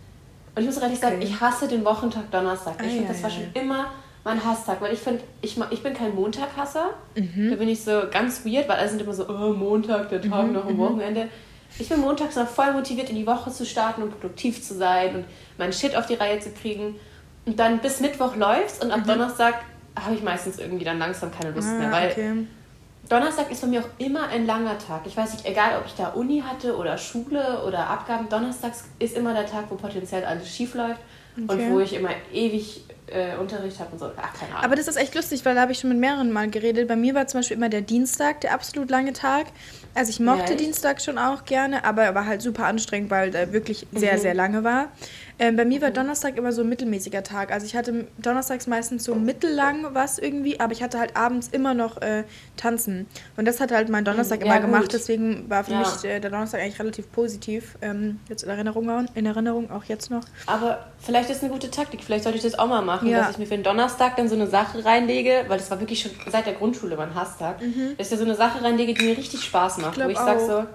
[0.56, 1.08] Und ich muss ehrlich okay.
[1.10, 2.76] sagen, ich hasse den Wochentag Donnerstag.
[2.80, 3.88] Ich ah, finde, ja, das war schon immer
[4.24, 6.92] mein Hasstag, weil ich finde, ich, ich bin kein Montaghasser.
[7.16, 7.50] Mhm.
[7.52, 10.48] Da bin ich so ganz weird, weil alle sind immer so, oh, Montag, der Tag
[10.48, 10.54] mhm.
[10.54, 10.82] nach dem mhm.
[10.82, 11.28] Wochenende.
[11.78, 15.16] Ich bin montags noch voll motiviert, in die Woche zu starten und produktiv zu sein
[15.16, 15.26] und
[15.58, 16.96] meinen Shit auf die Reihe zu kriegen.
[17.46, 19.08] Und dann bis Mittwoch läuft's und ab mhm.
[19.08, 19.56] Donnerstag
[20.00, 22.34] habe ich meistens irgendwie dann langsam keine Lust ah, mehr, weil okay.
[23.10, 25.02] Donnerstag ist bei mir auch immer ein langer Tag.
[25.06, 29.18] Ich weiß nicht, egal ob ich da Uni hatte oder Schule oder Abgaben, Donnerstags ist
[29.18, 31.02] immer der Tag, wo potenziell alles schief läuft
[31.36, 31.66] okay.
[31.66, 34.06] und wo ich immer ewig äh, Unterricht habe und so.
[34.16, 34.64] Ach, keine Ahnung.
[34.64, 36.88] Aber das ist echt lustig, weil da habe ich schon mit mehreren Mal geredet.
[36.88, 39.48] Bei mir war zum Beispiel immer der Dienstag der absolut lange Tag.
[39.94, 43.36] Also ich mochte ja, Dienstag schon auch gerne, aber er war halt super anstrengend, weil
[43.36, 44.20] er wirklich sehr, mhm.
[44.20, 44.88] sehr lange war.
[45.40, 47.52] Ähm, bei mir war Donnerstag immer so ein mittelmäßiger Tag.
[47.52, 51.74] Also ich hatte donnerstags meistens so mittellang was irgendwie, aber ich hatte halt abends immer
[51.74, 52.24] noch äh,
[52.58, 53.08] Tanzen.
[53.38, 54.72] Und das hat halt mein Donnerstag ja, immer gut.
[54.72, 54.94] gemacht.
[54.94, 55.80] Deswegen war für ja.
[55.80, 57.78] mich äh, der Donnerstag eigentlich relativ positiv.
[57.82, 60.24] Ähm, jetzt in Erinnerung, in Erinnerung auch jetzt noch.
[60.46, 62.04] Aber vielleicht ist eine gute Taktik.
[62.04, 63.20] Vielleicht sollte ich das auch mal machen, ja.
[63.20, 66.02] dass ich mir für den Donnerstag dann so eine Sache reinlege, weil das war wirklich
[66.02, 67.96] schon seit der Grundschule mein Hasstag, mhm.
[67.98, 69.98] dass ich da so eine Sache reinlege, die mir richtig Spaß macht.
[69.98, 70.66] Ich wo ich sage so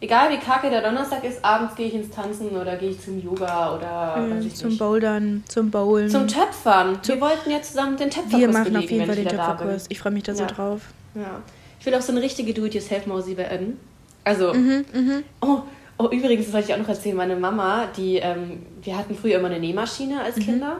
[0.00, 3.22] egal wie kacke der Donnerstag ist, abends gehe ich ins Tanzen oder gehe ich zum
[3.22, 4.78] Yoga oder mhm, zum nicht.
[4.78, 6.08] Bouldern, zum Bowlen.
[6.08, 6.98] Zum Töpfern.
[7.04, 9.86] Wir wollten ja zusammen den Töpferkurs Wir machen belegen, auf jeden Fall den Töpferkurs.
[9.88, 10.38] Ich freue mich da ja.
[10.38, 10.82] so drauf.
[11.14, 11.42] Ja.
[11.78, 13.78] Ich will auch so eine richtige Do-it-yourself-Mausi werden.
[14.24, 15.24] Also, mhm, mhm.
[15.40, 15.60] Oh,
[15.98, 19.38] oh, übrigens, das wollte ich auch noch erzählen, meine Mama, die, ähm, wir hatten früher
[19.38, 20.42] immer eine Nähmaschine als mhm.
[20.42, 20.76] Kinder.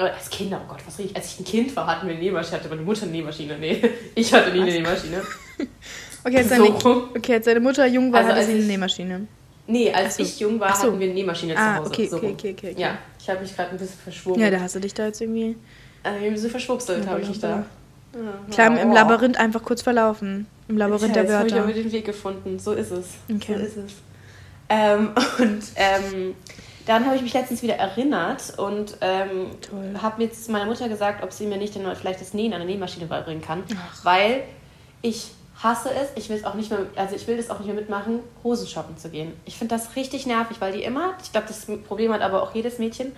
[0.00, 1.16] Oh, als Kinder, oh Gott, was rede ich?
[1.16, 2.58] Als ich ein Kind war, hatten wir eine Nähmaschine.
[2.58, 3.58] Hatte meine Mutter eine Nähmaschine.
[3.58, 3.80] Nee,
[4.14, 5.22] ich hatte nie eine Nähmaschine.
[6.24, 9.26] Okay, als, deine, okay, als deine Mutter jung war, also hatte sie eine Nähmaschine.
[9.66, 10.22] Nee, als so.
[10.22, 10.88] ich jung war, so.
[10.88, 11.90] hatten wir eine Nähmaschine ah, zu Hause.
[11.90, 14.44] Okay, so okay, okay, okay, Ja, ich habe mich gerade ein bisschen verschwurbelt.
[14.44, 15.56] Ja, da hast du dich da jetzt irgendwie...
[16.02, 17.48] Also ein bisschen verschwurbelt habe ich mich da.
[17.48, 17.64] Ja,
[18.50, 20.46] Klar, im Labyrinth einfach kurz verlaufen.
[20.68, 21.46] Im Labyrinth ja, der Wörter.
[21.46, 22.58] Jetzt habe ich den Weg gefunden.
[22.58, 23.06] So ist es.
[23.32, 23.54] Okay.
[23.54, 23.92] So ist es.
[24.68, 26.34] Ähm, und ähm,
[26.86, 29.46] dann habe ich mich letztens wieder erinnert und ähm,
[30.00, 32.68] habe jetzt meiner Mutter gesagt, ob sie mir nicht dann vielleicht das Nähen an der
[32.68, 33.62] Nähmaschine beibringen kann.
[33.76, 34.04] Ach.
[34.04, 34.42] Weil
[35.02, 35.30] ich
[35.62, 37.74] hasse es, ich will es auch nicht mehr, also ich will das auch nicht mehr
[37.74, 39.32] mitmachen, Hosen shoppen zu gehen.
[39.44, 42.54] Ich finde das richtig nervig, weil die immer, ich glaube, das Problem hat aber auch
[42.54, 43.12] jedes Mädchen,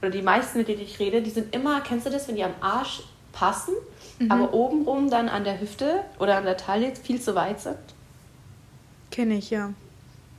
[0.00, 2.44] oder die meisten, mit denen ich rede, die sind immer, kennst du das, wenn die
[2.44, 3.74] am Arsch passen,
[4.18, 4.30] mhm.
[4.30, 7.76] aber obenrum dann an der Hüfte oder an der Taille viel zu weit sind?
[9.10, 9.72] Kenne ich, ja.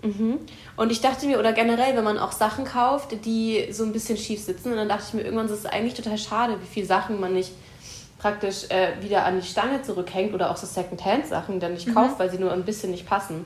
[0.01, 0.39] Mhm.
[0.77, 4.17] Und ich dachte mir, oder generell, wenn man auch Sachen kauft, die so ein bisschen
[4.17, 6.87] schief sitzen, und dann dachte ich mir, irgendwann ist es eigentlich total schade, wie viele
[6.87, 7.51] Sachen man nicht
[8.21, 11.95] praktisch äh, wieder an die Stange zurückhängt oder auch so Secondhand-Sachen dann nicht mhm.
[11.95, 13.45] kauft, weil sie nur ein bisschen nicht passen.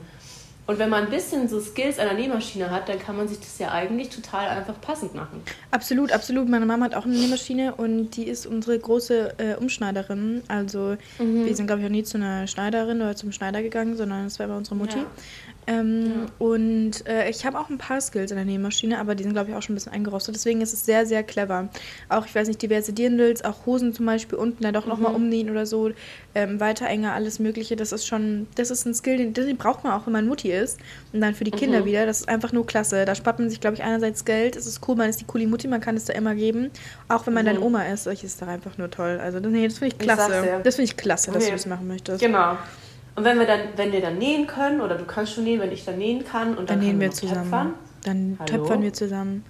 [0.67, 3.39] Und wenn man ein bisschen so Skills an der Nähmaschine hat, dann kann man sich
[3.39, 5.43] das ja eigentlich total einfach passend machen.
[5.69, 6.49] Absolut, absolut.
[6.49, 10.41] Meine Mama hat auch eine Nähmaschine und die ist unsere große äh, Umschneiderin.
[10.47, 11.45] Also mhm.
[11.45, 14.39] wir sind, glaube ich, auch nie zu einer Schneiderin oder zum Schneider gegangen, sondern es
[14.39, 14.97] war immer unsere Mutti.
[15.67, 15.73] Ja.
[15.73, 16.45] Ähm, ja.
[16.45, 19.49] Und äh, ich habe auch ein paar Skills in der Nähmaschine, aber die sind, glaube
[19.49, 20.36] ich, auch schon ein bisschen eingerostet.
[20.36, 21.69] Deswegen ist es sehr, sehr clever.
[22.10, 24.91] Auch, ich weiß nicht, diverse Dirndls, auch Hosen zum Beispiel unten dann doch mhm.
[24.91, 25.91] nochmal umnähen oder so,
[26.34, 27.75] ähm, weiter enger, alles Mögliche.
[27.75, 30.51] Das ist schon, das ist ein Skill, den, den braucht man auch, wenn man Mutti
[30.51, 30.80] ist.
[31.13, 31.86] Und dann für die Kinder mhm.
[31.86, 32.06] wieder.
[32.06, 33.06] Das ist einfach nur klasse.
[33.06, 34.56] Da spart man sich, glaube ich, einerseits Geld.
[34.56, 36.71] Es ist cool, man ist die coole Mutti, man kann es da immer geben.
[37.08, 37.49] Auch wenn man mhm.
[37.49, 39.19] dann Oma ist, das ist doch einfach nur toll.
[39.21, 40.56] Also, nee, das finde ich klasse.
[40.58, 41.51] Ich das finde ich klasse, dass okay.
[41.51, 42.19] du das machen möchtest.
[42.19, 42.58] Genau.
[43.15, 45.71] Und wenn wir dann, wenn wir dann nähen können, oder du kannst schon nähen, wenn
[45.71, 47.43] ich dann nähen kann und dann, dann nähen wir zusammen.
[47.43, 47.73] Töpfern.
[48.04, 48.45] Dann Hallo?
[48.45, 49.45] töpfern wir zusammen.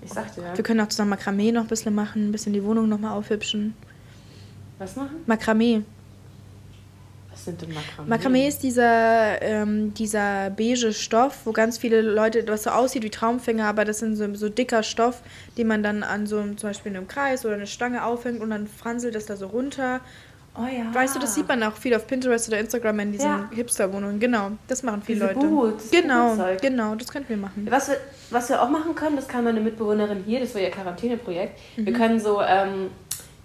[0.00, 0.56] Ich sagte ja.
[0.56, 3.74] Wir können auch zusammen Makramee noch ein bisschen machen, ein bisschen die Wohnung nochmal aufhübschen.
[4.78, 5.16] Was machen?
[5.26, 5.82] Makramee.
[7.30, 8.08] Was sind denn Makramee?
[8.08, 13.10] Makramee ist dieser, ähm, dieser beige Stoff, wo ganz viele Leute, was so aussieht wie
[13.10, 15.22] Traumfänger, aber das sind so, so dicker Stoff,
[15.58, 18.50] den man dann an so zum Beispiel in einem Kreis oder eine Stange aufhängt und
[18.50, 20.00] dann franselt das da so runter
[20.56, 20.94] Oh ja.
[20.94, 23.50] Weißt du, das sieht man auch viel auf Pinterest oder Instagram in diesen ja.
[23.52, 24.20] Hipster-Wohnungen.
[24.20, 25.46] Genau, das machen viele Diese Leute.
[25.46, 27.66] Boot, das genau, genau, das könnten wir machen.
[27.68, 27.96] Was wir,
[28.30, 31.58] was wir auch machen können, das kann meine Mitbewohnerin hier, das war ihr Quarantäneprojekt.
[31.76, 31.86] Mhm.
[31.86, 32.90] Wir können so ähm,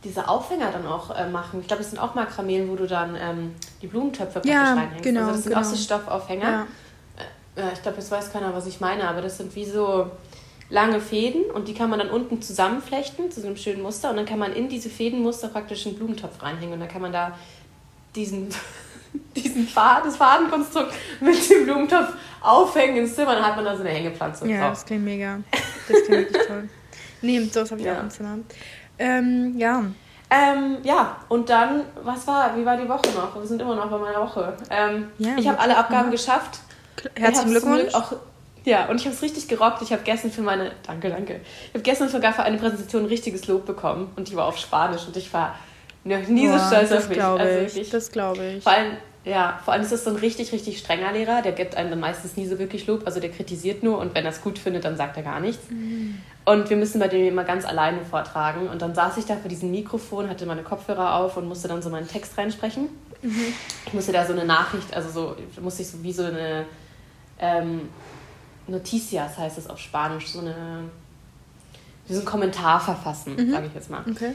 [0.03, 1.61] diese Aufhänger dann auch äh, machen.
[1.61, 5.03] Ich glaube, das sind auch Makrameen, wo du dann ähm, die Blumentöpfe praktisch ja, reinhängst.
[5.03, 5.65] Genau, also das sind genau.
[5.65, 6.49] auch so Stoffaufhänger.
[6.49, 6.67] Ja.
[7.55, 10.11] Äh, ich glaube, jetzt weiß keiner, was ich meine, aber das sind wie so
[10.69, 14.17] lange Fäden und die kann man dann unten zusammenflechten zu so einem schönen Muster und
[14.17, 17.37] dann kann man in diese Fädenmuster praktisch einen Blumentopf reinhängen und dann kann man da
[18.15, 18.49] diesen,
[19.35, 23.81] diesen Faden, das Fadenkonstrukt mit dem Blumentopf aufhängen ins Zimmer, dann hat man da so
[23.81, 24.47] eine Hängepflanze.
[24.47, 24.69] Ja, drauf.
[24.71, 25.39] das klingt mega.
[25.87, 26.69] Das klingt wirklich toll.
[27.21, 27.97] Nee, sowas habe ich ja.
[27.97, 28.37] auch im Zimmer.
[28.97, 29.83] Ähm, ja.
[30.29, 33.35] Ähm, ja, und dann, was war, wie war die Woche noch?
[33.35, 34.55] Wir sind immer noch bei meiner Woche.
[34.69, 36.59] Ähm, ja, ich habe alle Abgaben geschafft.
[37.15, 37.93] Herzlichen Glückwunsch.
[37.93, 38.13] Auch
[38.65, 39.81] ja, und ich habe es richtig gerockt.
[39.81, 41.41] Ich habe gestern für meine, danke, danke.
[41.67, 44.57] Ich habe gestern sogar für eine Präsentation ein richtiges Lob bekommen und die war auf
[44.57, 45.55] Spanisch und ich war
[46.03, 47.23] noch nie Boah, so stolz auf mich.
[47.23, 48.63] Also ich, wirklich, das glaube ich.
[48.63, 48.93] Vor allem,
[49.25, 51.41] ja, vor allem ist das so ein richtig, richtig strenger Lehrer.
[51.41, 53.03] Der gibt einem dann meistens nie so wirklich Lob.
[53.05, 55.69] Also der kritisiert nur und wenn er es gut findet, dann sagt er gar nichts.
[55.69, 56.21] Mhm.
[56.45, 58.69] Und wir müssen bei dem immer ganz alleine vortragen.
[58.69, 61.81] Und dann saß ich da vor diesem Mikrofon, hatte meine Kopfhörer auf und musste dann
[61.81, 62.89] so meinen Text reinsprechen.
[63.21, 63.53] Mhm.
[63.85, 66.65] Ich musste da so eine Nachricht, also so, musste ich so wie so eine
[67.39, 67.89] ähm,
[68.69, 70.89] Noticias heißt es auf Spanisch, so eine
[72.09, 73.51] ein Kommentar verfassen, mhm.
[73.51, 74.01] sage ich jetzt mal.
[74.09, 74.33] Okay.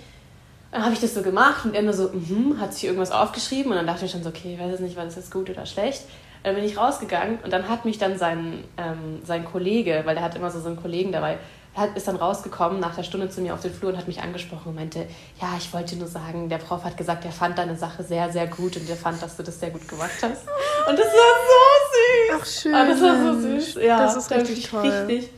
[0.71, 3.71] Dann habe ich das so gemacht und er nur so, mhm, hat sich irgendwas aufgeschrieben
[3.71, 5.49] und dann dachte ich schon so, okay, ich weiß jetzt nicht, war das jetzt gut
[5.51, 6.03] oder schlecht.
[6.43, 10.25] Dann bin ich rausgegangen und dann hat mich dann sein, ähm, sein Kollege, weil der
[10.25, 11.39] hat immer so, so einen Kollegen dabei,
[11.75, 14.23] hat, ist dann rausgekommen nach der Stunde zu mir auf den Flur und hat mich
[14.23, 15.07] angesprochen und meinte,
[15.41, 18.47] ja, ich wollte nur sagen, der Prof hat gesagt, er fand deine Sache sehr, sehr
[18.47, 20.47] gut und er fand, dass du das sehr gut gemacht hast.
[20.89, 22.41] Und das war so süß.
[22.41, 22.75] Ach, schön.
[22.75, 23.75] Ah, das war so süß.
[23.83, 24.89] Ja, das ist richtig toll.
[24.89, 25.31] Richtig.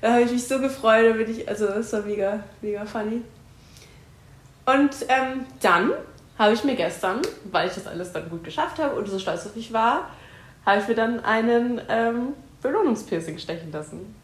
[0.00, 3.22] Da habe ich mich so gefreut, da bin ich, also das war mega, mega funny.
[4.66, 5.92] Und ähm, dann
[6.38, 9.46] habe ich mir gestern, weil ich das alles dann gut geschafft habe und so stolz
[9.46, 10.10] auf mich war,
[10.66, 14.14] habe ich mir dann einen ähm, Belohnungspiercing stechen lassen.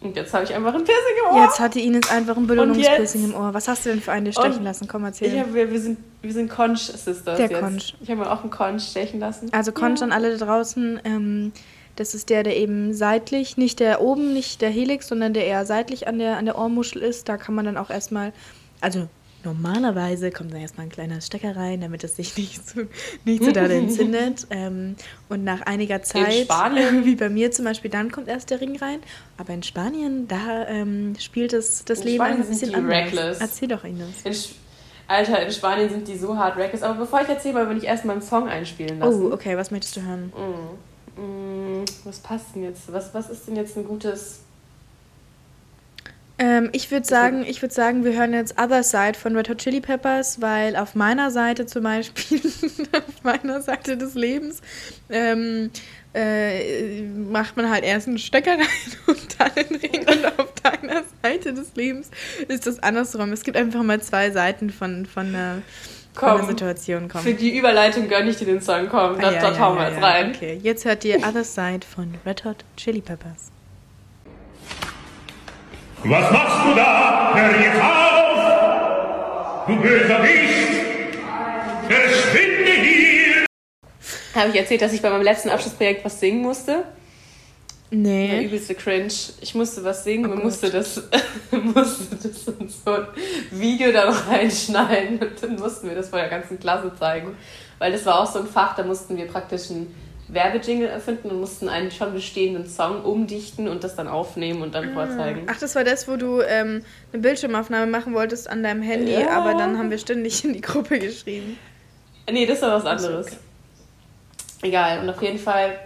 [0.00, 1.42] Und jetzt habe ich einfach ein Piercing im Ohr.
[1.42, 3.52] Jetzt hatte Ines einfach ein Belohnungspiercing im Ohr.
[3.52, 4.88] Was hast du denn für einen dir stechen lassen?
[4.88, 5.32] Komm, erzähl.
[5.32, 7.60] Ich hab, wir, wir, sind, wir sind Conch-Sisters Der jetzt.
[7.60, 7.94] Conch.
[8.00, 9.52] Ich habe mir auch einen Conch stechen lassen.
[9.52, 10.06] Also Conch ja.
[10.06, 11.00] an alle da draußen.
[11.04, 11.52] Ähm,
[11.96, 15.66] das ist der, der eben seitlich, nicht der oben, nicht der Helix, sondern der eher
[15.66, 17.28] seitlich an der, an der Ohrmuschel ist.
[17.28, 18.32] Da kann man dann auch erstmal,
[18.80, 19.06] also
[19.44, 22.82] Normalerweise kommt da erstmal ein kleiner Stecker rein, damit es sich nicht so,
[23.24, 24.46] nicht so doll entzündet.
[24.52, 24.96] Ähm,
[25.28, 26.48] und nach einiger Zeit, äh,
[27.04, 29.00] wie bei mir zum Beispiel, dann kommt erst der Ring rein.
[29.36, 32.96] Aber in Spanien, da ähm, spielt es das in Leben Spanien ein bisschen anders.
[32.96, 33.40] Reckless.
[33.40, 34.22] Erzähl doch, Ines.
[34.24, 34.34] In
[35.06, 36.82] Alter, in Spanien sind die so hart reckless.
[36.82, 39.26] Aber bevor ich erzähle, mal, will ich erstmal einen Song einspielen lassen.
[39.26, 40.32] Oh, okay, was möchtest du hören?
[41.16, 41.20] Mm.
[41.20, 42.92] Mm, was passt denn jetzt?
[42.92, 44.40] Was, was ist denn jetzt ein gutes
[46.40, 49.58] ähm, ich würde sagen, ich würde sagen, wir hören jetzt Other Side von Red Hot
[49.58, 52.40] Chili Peppers, weil auf meiner Seite zum Beispiel,
[52.92, 54.62] auf meiner Seite des Lebens,
[55.10, 55.70] ähm,
[56.14, 58.66] äh, macht man halt erst einen Stecker rein
[59.06, 62.10] und dann den Ring und auf deiner Seite des Lebens
[62.48, 63.32] ist das andersrum.
[63.32, 65.58] Es gibt einfach mal zwei Seiten von, von einer
[66.14, 67.24] Komm, von der Situation kommt.
[67.24, 70.02] Für die Überleitung gönne ich dir den Song, komm, ah, da, ja, ja, wir jetzt
[70.02, 70.32] rein.
[70.34, 73.49] Okay, jetzt hört ihr Other Side von Red Hot Chili Peppers.
[76.02, 77.34] Was machst du da?
[77.34, 79.66] Hör jetzt auf!
[79.66, 80.70] Du böser Biest!
[81.88, 83.44] Verschwinde hier!
[84.34, 86.84] Habe ich erzählt, dass ich bei meinem letzten Abschlussprojekt was singen musste?
[87.90, 88.28] Nee.
[88.28, 89.12] Der übelste Cringe.
[89.42, 91.02] Ich musste was singen oh und musste das,
[91.50, 93.06] musste das in so ein
[93.50, 97.36] Video dann reinschneiden und dann mussten wir das vor der ganzen Klasse zeigen.
[97.78, 99.94] Weil das war auch so ein Fach, da mussten wir praktisch einen
[100.32, 104.90] Werbejingle erfinden und mussten einen schon bestehenden Song umdichten und das dann aufnehmen und dann
[104.90, 104.94] ah.
[104.94, 105.46] vorzeigen.
[105.48, 109.30] Ach, das war das, wo du ähm, eine Bildschirmaufnahme machen wolltest an deinem Handy, ja.
[109.30, 111.58] aber dann haben wir ständig in die Gruppe geschrieben.
[112.30, 113.26] Nee, das war was anderes.
[113.26, 113.36] Okay.
[114.62, 115.78] Egal, und auf jeden Fall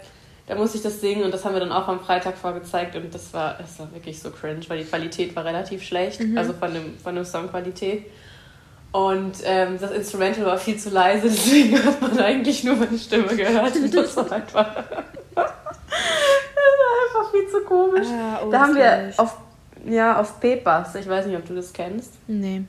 [0.46, 3.14] da musste ich das singen und das haben wir dann auch am Freitag vorgezeigt und
[3.14, 6.36] das war, das war wirklich so cringe, weil die Qualität war relativ schlecht, mhm.
[6.36, 8.04] also von dem, von dem Songqualität.
[8.94, 13.34] Und ähm, das Instrumental war viel zu leise, deswegen hat man eigentlich nur meine Stimme
[13.34, 13.74] gehört.
[13.74, 15.44] Und das war einfach, das war
[17.02, 18.06] einfach viel zu komisch.
[18.06, 19.36] Ah, oh, da haben wir auf,
[19.84, 22.12] ja, auf Pepas, ich weiß nicht, ob du das kennst.
[22.28, 22.62] Nee.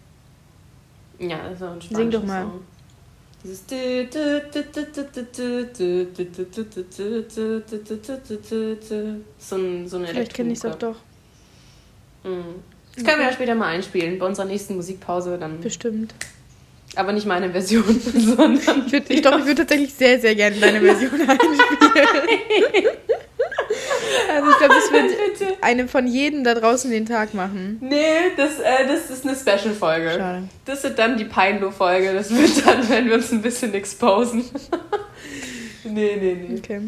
[1.20, 2.42] Ja, das ist ein Sing doch mal.
[2.42, 2.62] Song.
[3.44, 3.68] Dieses
[9.38, 10.96] so, ein, so eine Vielleicht kenne ich es auch doch.
[12.24, 12.64] Mhm.
[12.96, 15.60] Das können wir ja später mal einspielen, bei unserer nächsten Musikpause dann.
[15.60, 16.14] Bestimmt.
[16.96, 18.86] Aber nicht meine Version, sondern.
[18.86, 22.88] Ich, würd, ich, doch, ich würde tatsächlich sehr, sehr gerne deine Version einspielen.
[24.34, 27.78] Also ich glaube, das wird eine von jedem da draußen den Tag machen.
[27.82, 30.12] Nee, das, äh, das ist eine Special-Folge.
[30.18, 30.44] Schade.
[30.66, 32.14] Das wird dann die Peinlo-Folge.
[32.14, 34.46] Das wird dann, wenn wir uns ein bisschen exposen.
[35.84, 36.58] nee, nee, nee.
[36.58, 36.82] Okay.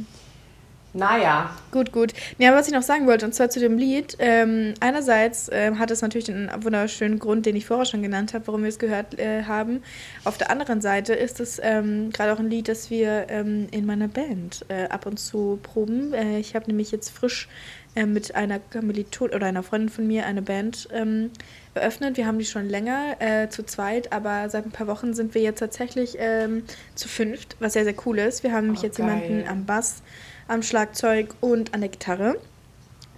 [0.98, 1.52] Naja.
[1.72, 2.14] Gut, gut.
[2.40, 4.18] Ja, was ich noch sagen wollte, und zwar zu dem Lied.
[4.20, 8.48] Ähm, einerseits ähm, hat es natürlich den wunderschönen Grund, den ich vorher schon genannt habe,
[8.48, 9.84] warum wir es gehört äh, haben.
[10.24, 13.86] Auf der anderen Seite ist es ähm, gerade auch ein Lied, das wir ähm, in
[13.86, 16.14] meiner Band äh, ab und zu proben.
[16.14, 17.48] Äh, ich habe nämlich jetzt frisch
[17.94, 21.32] äh, mit einer Kommiliton oder einer Freundin von mir eine Band ähm,
[21.74, 22.18] eröffnet.
[22.18, 25.42] Wir haben die schon länger äh, zu zweit, aber seit ein paar Wochen sind wir
[25.42, 26.64] jetzt tatsächlich ähm,
[26.96, 28.44] zu fünft, was sehr, sehr cool ist.
[28.44, 29.08] Wir haben nämlich oh, jetzt geil.
[29.08, 30.02] jemanden am Bass
[30.48, 32.38] am Schlagzeug und an der Gitarre.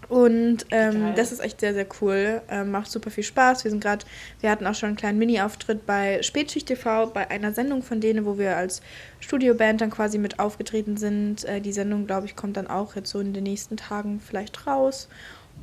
[0.10, 2.42] Und ähm, das ist echt sehr, sehr cool.
[2.50, 3.64] Ähm, macht super viel Spaß.
[3.64, 4.06] Wir sind gerade,
[4.42, 8.26] wir hatten auch schon einen kleinen Mini-Auftritt bei Spätschicht TV, bei einer Sendung von denen,
[8.26, 8.82] wo wir als
[9.20, 11.46] Studioband dann quasi mit aufgetreten sind.
[11.46, 14.66] Äh, die Sendung, glaube ich, kommt dann auch jetzt so in den nächsten Tagen vielleicht
[14.66, 15.10] raus.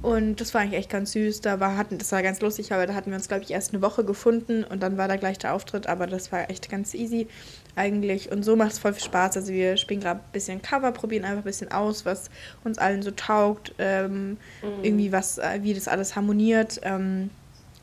[0.07, 1.41] Und das war eigentlich echt ganz süß.
[1.41, 3.73] Da war, hatten, das war ganz lustig, aber da hatten wir uns, glaube ich, erst
[3.73, 6.95] eine Woche gefunden und dann war da gleich der Auftritt, aber das war echt ganz
[6.95, 7.27] easy
[7.75, 8.31] eigentlich.
[8.31, 9.37] Und so macht es voll viel Spaß.
[9.37, 12.31] Also wir spielen gerade ein bisschen Cover, probieren einfach ein bisschen aus, was
[12.63, 14.85] uns allen so taugt, ähm, mhm.
[14.85, 16.79] irgendwie was, äh, wie das alles harmoniert.
[16.85, 17.31] Ähm,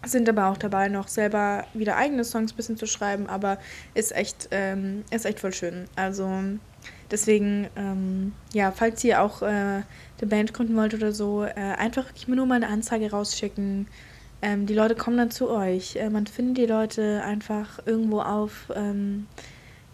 [0.06, 3.58] sind aber auch dabei, noch selber wieder eigene Songs ein bisschen zu schreiben, aber
[3.96, 5.88] ist echt, ähm, ist echt voll schön.
[5.98, 6.30] Also
[7.12, 9.84] deswegen, ähm, ja, falls ihr auch äh, eine
[10.28, 13.88] Band gründen wollt oder so, äh, einfach wirklich nur mal eine Anzeige rausschicken.
[14.42, 15.96] Ähm, die Leute kommen dann zu euch.
[15.96, 19.28] Äh, man findet die Leute einfach irgendwo auf ähm,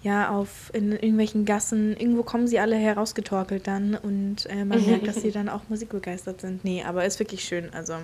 [0.01, 5.07] ja, auf in irgendwelchen Gassen, irgendwo kommen sie alle herausgetorkelt dann und äh, man merkt,
[5.07, 6.63] dass sie dann auch musikbegeistert sind.
[6.63, 7.73] Nee, aber ist wirklich schön.
[7.73, 7.95] Also.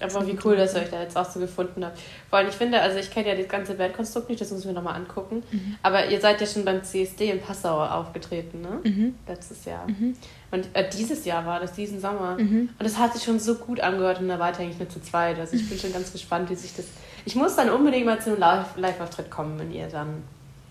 [0.00, 1.98] Aber wie cool, dass ihr euch da jetzt auch so gefunden habt.
[2.28, 4.72] Vor allem, ich finde, also ich kenne ja das ganze Bandkonstrukt nicht, das müssen wir
[4.72, 5.42] nochmal angucken.
[5.50, 5.76] Mhm.
[5.82, 8.80] Aber ihr seid ja schon beim CSD in Passau aufgetreten, ne?
[8.82, 9.14] Mhm.
[9.26, 9.86] Letztes Jahr.
[9.86, 10.16] Mhm.
[10.50, 12.36] Und äh, dieses Jahr war das, diesen Sommer.
[12.38, 12.70] Mhm.
[12.78, 15.00] Und das hat sich schon so gut angehört und da war ich eigentlich nur zu
[15.02, 15.38] zweit.
[15.38, 16.86] Also ich bin schon ganz gespannt, wie sich das.
[17.24, 18.40] Ich muss dann unbedingt mal zu einem
[18.76, 20.22] Live-Auftritt kommen, wenn ihr dann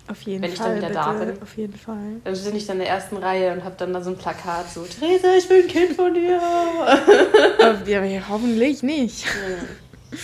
[0.10, 0.78] auf jeden wenn Fall.
[0.78, 1.22] Ich dann wieder bitte.
[1.22, 1.42] da bin.
[1.42, 2.22] Auf jeden Fall.
[2.24, 4.70] Dann bin ich dann in der ersten Reihe und habe dann da so ein Plakat
[4.70, 6.42] so: Theresa, ich bin ein Kind von dir.
[7.86, 9.26] ja, hoffentlich nicht.
[9.26, 10.18] Ja.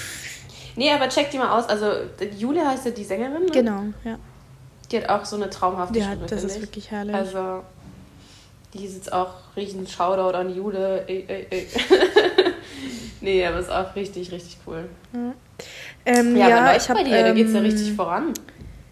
[0.75, 1.69] Nee, aber check die mal aus.
[1.69, 1.85] Also,
[2.37, 3.45] Julia heißt ja die Sängerin.
[3.45, 3.51] Ne?
[3.51, 4.17] Genau, ja.
[4.91, 6.21] Die hat auch so eine traumhafte ja, Stimme.
[6.21, 6.61] Ja, das ist ich.
[6.63, 7.15] wirklich herrlich.
[7.15, 7.63] Also,
[8.73, 11.03] die ist jetzt auch riesen Shoutout an Jule.
[11.07, 11.67] Ey, ey, ey.
[13.21, 14.89] nee, aber ist auch richtig, richtig cool.
[15.13, 15.33] Ja,
[16.05, 16.99] ähm, ja, ja ich habe.
[17.01, 18.33] Ähm, da geht's ja richtig voran.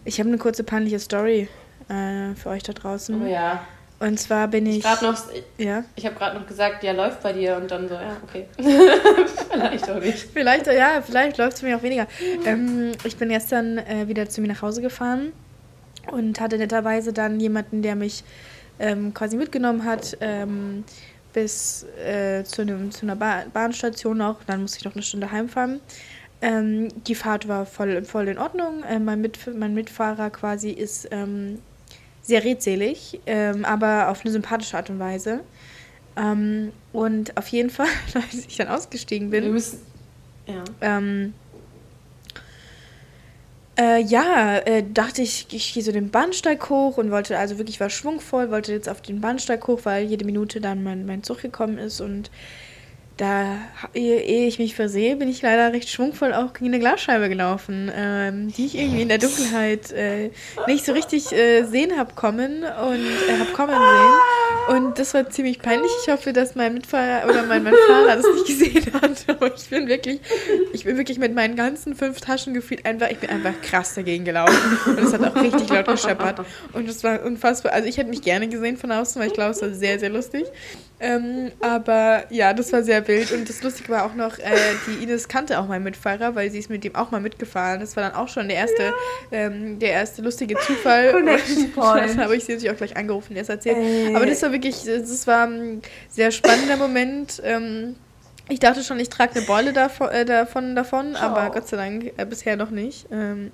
[0.04, 1.48] Ich habe eine kurze peinliche Story
[1.88, 3.22] äh, für euch da draußen.
[3.22, 3.64] Oh ja.
[4.00, 4.78] Und zwar bin ich.
[4.78, 5.16] Ich, noch,
[5.56, 5.84] ja?
[5.96, 8.46] ich habe gerade noch gesagt, ja, läuft bei dir und dann so, ja, okay.
[9.50, 10.28] vielleicht auch nicht.
[10.32, 12.06] Vielleicht, ja, vielleicht läuft es mir auch weniger.
[12.44, 15.32] Ähm, ich bin gestern äh, wieder zu mir nach Hause gefahren
[16.10, 18.24] und hatte netterweise dann jemanden, der mich
[18.78, 20.18] ähm, quasi mitgenommen hat.
[20.20, 20.84] Ähm,
[21.34, 24.42] bis äh, zu, einem, zu einer ba Bahnstation noch.
[24.44, 25.80] Dann musste ich noch eine Stunde heimfahren.
[26.44, 28.82] Ähm, die Fahrt war voll, voll in Ordnung.
[28.84, 31.62] Äh, mein, Mit mein Mitfahrer quasi ist ähm,
[32.20, 35.40] sehr redselig, ähm, aber auf eine sympathische Art und Weise.
[36.16, 39.80] Ähm, und auf jeden Fall, als ich dann ausgestiegen bin, Wir müssen,
[40.46, 40.64] ja.
[40.82, 41.34] Ähm,
[43.76, 47.80] Äh, ja, äh, dachte ich, ich gehe so den Bahnsteig hoch und wollte, also wirklich
[47.80, 51.42] war schwungvoll, wollte jetzt auf den Bahnsteig hoch, weil jede Minute dann mein, mein Zug
[51.42, 52.30] gekommen ist und
[53.16, 53.58] da,
[53.94, 58.52] ehe ich mich versehe, bin ich leider recht schwungvoll auch gegen eine Glasscheibe gelaufen, ähm,
[58.52, 60.30] die ich irgendwie in der Dunkelheit äh,
[60.66, 64.76] nicht so richtig äh, sehen habe kommen und äh, habe kommen sehen.
[64.76, 65.90] Und das war ziemlich peinlich.
[66.04, 69.24] Ich hoffe, dass mein Mitfahrer oder mein, mein Fahrer das nicht gesehen hat.
[69.28, 70.20] Aber ich bin wirklich,
[70.72, 74.24] ich bin wirklich mit meinen ganzen fünf Taschen gefühlt einfach, ich bin einfach krass dagegen
[74.24, 74.56] gelaufen.
[74.86, 76.40] Und es hat auch richtig laut gescheppert.
[76.72, 77.72] Und es war unfassbar.
[77.72, 80.10] Also ich hätte mich gerne gesehen von außen, weil ich glaube, es war sehr, sehr
[80.10, 80.46] lustig.
[81.04, 83.30] Ähm, aber ja, das war sehr wild.
[83.32, 84.54] Und das Lustige war auch noch, äh,
[84.86, 87.80] die Ines kannte auch meinen Mitfahrer, weil sie ist mit dem auch mal mitgefahren.
[87.80, 88.92] Das war dann auch schon der erste, ja.
[89.30, 91.12] ähm, der erste lustige Zufall.
[91.12, 92.08] Connection Point.
[92.08, 93.76] Dann habe ich sie natürlich auch gleich angerufen, erst erzählt.
[93.76, 94.16] Ey.
[94.16, 97.42] Aber das war wirklich, das war ein sehr spannender Moment.
[97.44, 97.96] Ähm,
[98.48, 102.12] ich dachte schon, ich trage eine Beule davon, äh, davon, davon aber Gott sei Dank
[102.16, 103.06] äh, bisher noch nicht.
[103.10, 103.50] Ähm,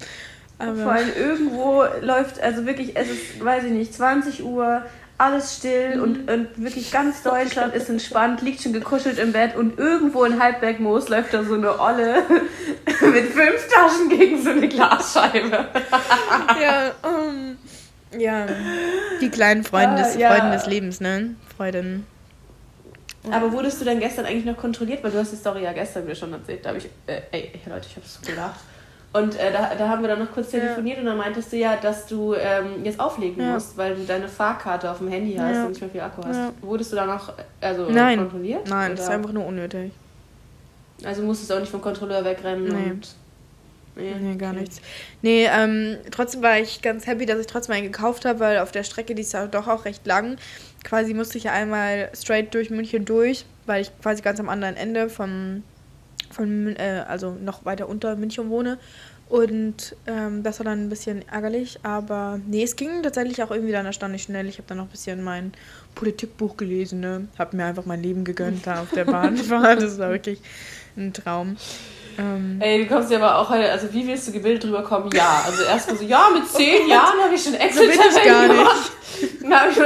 [0.58, 4.84] Vor allem irgendwo läuft, also wirklich, es ist, weiß ich nicht, 20 Uhr,
[5.20, 6.02] alles still mhm.
[6.02, 10.42] und, und, wirklich ganz Deutschland ist entspannt, liegt schon gekuschelt im Bett und irgendwo in
[10.42, 12.22] Halbbergmoos läuft da so eine Olle
[12.86, 15.68] mit fünf Taschen gegen so eine Glasscheibe.
[16.60, 17.58] ja, um,
[18.18, 18.46] ja,
[19.20, 20.30] die kleinen Freunde des, ja.
[20.30, 21.34] Freuden des Lebens, ne?
[21.56, 22.06] Freuden.
[23.30, 25.04] Aber wurdest du denn gestern eigentlich noch kontrolliert?
[25.04, 26.64] Weil du hast die Story ja gestern mir schon erzählt.
[26.64, 28.60] Da habe ich, äh, ey, Leute, ich habe so gelacht.
[29.12, 31.00] Und äh, da, da haben wir dann noch kurz telefoniert ja.
[31.00, 33.54] und dann meintest du ja, dass du ähm, jetzt auflegen ja.
[33.54, 35.64] musst, weil du deine Fahrkarte auf dem Handy hast ja.
[35.64, 36.52] und nicht mehr viel Akku hast.
[36.62, 38.18] Wurdest du da noch also, Nein.
[38.18, 38.68] kontrolliert?
[38.68, 38.96] Nein, oder?
[38.96, 39.92] das ist einfach nur unnötig.
[41.04, 42.90] Also musstest du auch nicht vom Kontrolleur wegrennen nee.
[42.92, 43.14] und.
[43.96, 44.60] Nee, nee gar okay.
[44.60, 44.80] nichts.
[45.22, 48.70] Nee, ähm, trotzdem war ich ganz happy, dass ich trotzdem einen gekauft habe, weil auf
[48.70, 50.36] der Strecke, die ist ja doch auch recht lang,
[50.84, 54.76] quasi musste ich ja einmal straight durch München durch, weil ich quasi ganz am anderen
[54.76, 55.64] Ende vom
[56.30, 58.78] von, äh, also noch weiter unter München wohne.
[59.28, 63.70] Und ähm, das war dann ein bisschen ärgerlich, aber nee, es ging tatsächlich auch irgendwie
[63.70, 64.48] dann erstaunlich schnell.
[64.48, 65.52] Ich habe dann noch ein bisschen mein
[65.94, 67.28] Politikbuch gelesen, ne?
[67.38, 69.82] Habe mir einfach mein Leben gegönnt da auf der Bahnfahrt.
[69.82, 70.40] das war wirklich
[70.96, 71.56] ein Traum.
[72.18, 75.10] Ähm, Ey, du kommst ja aber auch heute, also wie willst du gebildet drüber kommen?
[75.14, 78.92] Ja, also erstmal so, ja, mit zehn Jahren habe ich schon Excel-Tabellen so gemacht.
[79.42, 79.84] Dann habe ich schon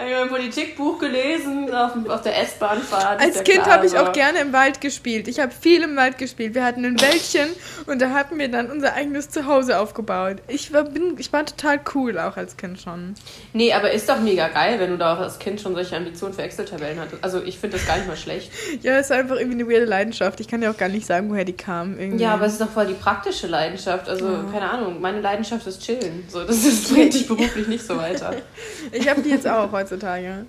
[0.00, 3.20] habe ich mein Politikbuch gelesen auf, auf der S-Bahnfahrt.
[3.20, 5.28] Als Kind habe ich auch gerne im Wald gespielt.
[5.28, 6.54] Ich habe viel im Wald gespielt.
[6.54, 7.48] Wir hatten ein Wäldchen
[7.86, 10.38] und da hatten wir dann unser eigenes Zuhause aufgebaut.
[10.48, 13.14] Ich war, bin, ich war total cool auch als Kind schon.
[13.52, 16.32] Nee, aber ist doch mega geil, wenn du da auch als Kind schon solche Ambitionen
[16.32, 17.22] für Excel-Tabellen hattest.
[17.22, 18.50] Also ich finde das gar nicht mal schlecht.
[18.80, 20.40] ja, es ist einfach irgendwie eine weirde Leidenschaft.
[20.40, 21.98] Ich kann dir auch gar nicht sagen, woher die kam.
[21.98, 22.22] Irgendwie.
[22.22, 24.08] Ja, aber es ist doch voll die praktische Leidenschaft.
[24.08, 24.44] Also, ja.
[24.50, 26.24] keine Ahnung, meine Leidenschaft ist chillen.
[26.28, 28.34] So, das, das bringt dich beruflich nicht so weiter.
[28.92, 30.46] ich habe die jetzt auch heute heutzutage.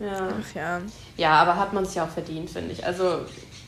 [0.00, 0.28] Ja.
[0.40, 0.80] Ach ja.
[1.16, 2.84] Ja, aber hat man sich auch verdient, finde ich.
[2.84, 3.24] Also,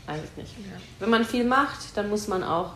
[0.06, 0.52] eigentlich nicht.
[0.58, 0.76] Ja.
[1.00, 2.72] Wenn man viel macht, dann muss man auch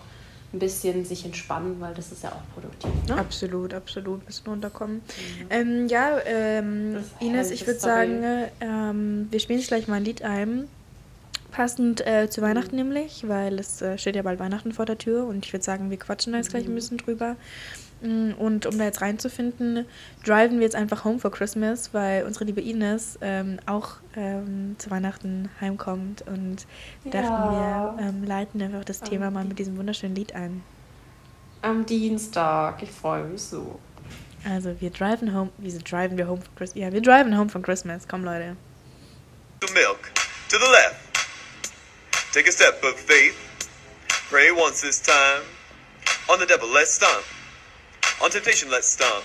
[0.52, 2.90] ein bisschen sich entspannen, weil das ist ja auch produktiv.
[3.08, 3.16] Ne?
[3.16, 4.22] Absolut, absolut.
[4.22, 4.96] Ein bisschen runterkommen.
[4.96, 5.46] Mhm.
[5.50, 8.24] Ähm, ja, ähm, Ines, ich würde sagen,
[8.60, 10.68] ähm, wir spielen jetzt gleich mal ein Lied ein.
[11.50, 12.88] Passend äh, zu Weihnachten mhm.
[12.88, 15.88] nämlich, weil es äh, steht ja bald Weihnachten vor der Tür und ich würde sagen,
[15.88, 16.74] wir quatschen da jetzt gleich ein mhm.
[16.74, 17.36] bisschen drüber.
[18.04, 19.86] Und um da jetzt reinzufinden,
[20.24, 24.90] driven wir jetzt einfach home for Christmas, weil unsere liebe Ines ähm, auch ähm, zu
[24.90, 26.66] Weihnachten heimkommt und
[27.04, 27.10] ja.
[27.10, 30.62] dachten wir ähm, leiten einfach das Thema mal mit diesem wunderschönen Lied ein.
[31.62, 33.80] Am Dienstag, ich freue mich so.
[34.44, 36.82] Also wir driven home, wieso driven wir home for Christmas?
[36.82, 38.56] Ja, wir driven home for Christmas, komm Leute.
[39.60, 40.10] To milk,
[40.50, 41.04] to the left.
[42.34, 43.34] Take a step of faith.
[44.28, 45.42] Pray once this time.
[46.28, 47.24] On the devil, let's stomp.
[48.22, 49.24] On temptation, let's stomp.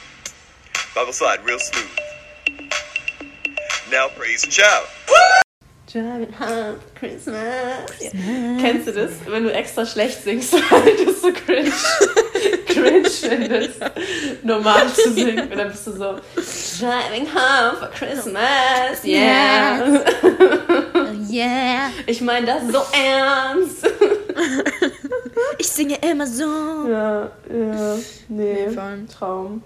[0.95, 1.89] Bible slide real smooth.
[3.91, 4.85] Now praise and shout.
[5.87, 7.89] Driving home Christmas.
[7.89, 8.61] Christmas.
[8.61, 9.11] Kennst du das?
[9.25, 11.71] Wenn du extra schlecht singst, weil du so cringe,
[12.67, 13.79] cringe findest,
[14.43, 15.51] normal zu singen.
[15.51, 16.19] Und dann bist du so,
[16.79, 20.03] Driving home for Christmas, yeah.
[21.27, 21.91] Yeah.
[22.05, 23.87] Ich meine das so ernst.
[25.57, 26.43] ich singe immer so.
[26.89, 27.95] Ja, ja.
[28.27, 29.63] Nee, nee Traum.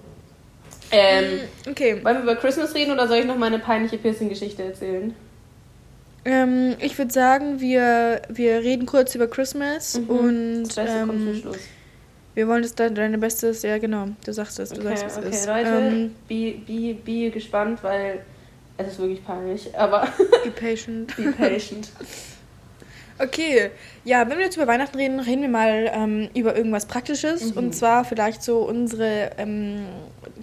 [0.91, 2.03] Ähm, mm, okay.
[2.03, 5.15] Wollen wir über Christmas reden oder soll ich noch mal eine peinliche Piercing-Geschichte erzählen?
[6.25, 10.09] Ähm, ich würde sagen, wir, wir reden kurz über Christmas mhm.
[10.09, 11.57] und das Beste ähm, kommt zum Schluss.
[12.35, 15.17] wir wollen das dann deine Bestes, ja genau, du sagst es, du okay, sagst, was
[15.17, 15.47] okay, ist.
[15.47, 18.23] Leute, ähm, be, be, be gespannt, weil
[18.77, 20.07] es ist wirklich peinlich, aber
[20.43, 21.13] be patient.
[21.17, 21.89] be patient.
[23.23, 23.71] Okay,
[24.03, 27.51] ja, wenn wir jetzt über Weihnachten reden, reden wir mal ähm, über irgendwas Praktisches.
[27.51, 27.57] Mhm.
[27.57, 29.85] Und zwar vielleicht so unsere ähm,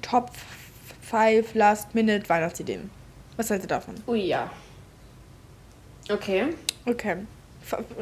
[0.03, 0.31] Top
[1.11, 2.91] 5 Last-Minute Weihnachtsideen.
[3.37, 3.95] Was hältst du davon?
[4.07, 4.51] Ui, ja.
[6.11, 6.47] Okay.
[6.87, 7.17] Okay.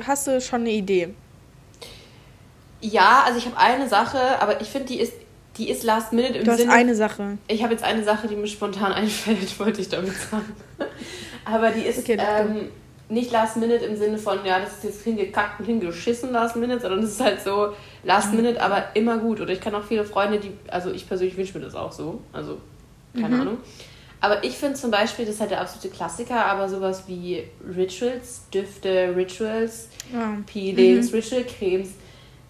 [0.07, 1.15] Hast du schon eine Idee?
[2.81, 5.13] Ja, also ich habe eine Sache, aber ich finde, die ist,
[5.57, 6.73] die ist last minute im Du hast Sinne.
[6.73, 7.39] eine Sache.
[7.49, 10.55] Ich habe jetzt eine Sache, die mir spontan einfällt, wollte ich damit sagen.
[11.45, 12.71] Aber die ist Okay, ähm,
[13.11, 16.81] nicht last minute im Sinne von, ja, das ist jetzt hingekackt und hingeschissen last minute,
[16.81, 17.73] sondern es ist halt so
[18.05, 19.41] last minute, aber immer gut.
[19.41, 22.21] Oder ich kann auch viele Freunde, die, also ich persönlich wünsche mir das auch so.
[22.33, 22.59] Also,
[23.15, 23.41] keine Mhm.
[23.41, 23.59] Ahnung.
[24.21, 27.45] Aber ich finde zum Beispiel, das ist halt der absolute Klassiker, aber sowas wie
[27.77, 30.37] Rituals, Düfte, Rituals, Ja.
[30.47, 31.91] Peelings, Ritual Cremes.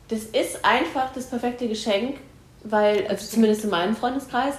[0.09, 2.17] Das ist einfach das perfekte Geschenk,
[2.65, 4.55] weil, also zumindest in meinem Freundeskreis,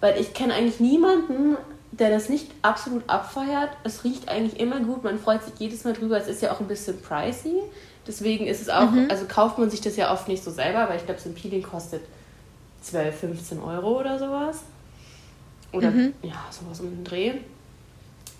[0.00, 1.56] weil ich kenne eigentlich niemanden,
[1.98, 3.70] der das nicht absolut abfeiert.
[3.84, 6.16] Es riecht eigentlich immer gut, man freut sich jedes Mal drüber.
[6.16, 7.62] Es ist ja auch ein bisschen pricey.
[8.06, 10.96] Deswegen ist es auch, also kauft man sich das ja oft nicht so selber, weil
[10.96, 12.02] ich glaube, so ein Peeling kostet
[12.82, 14.62] 12, 15 Euro oder sowas.
[15.72, 15.92] Oder
[16.22, 17.32] ja, sowas um den Dreh.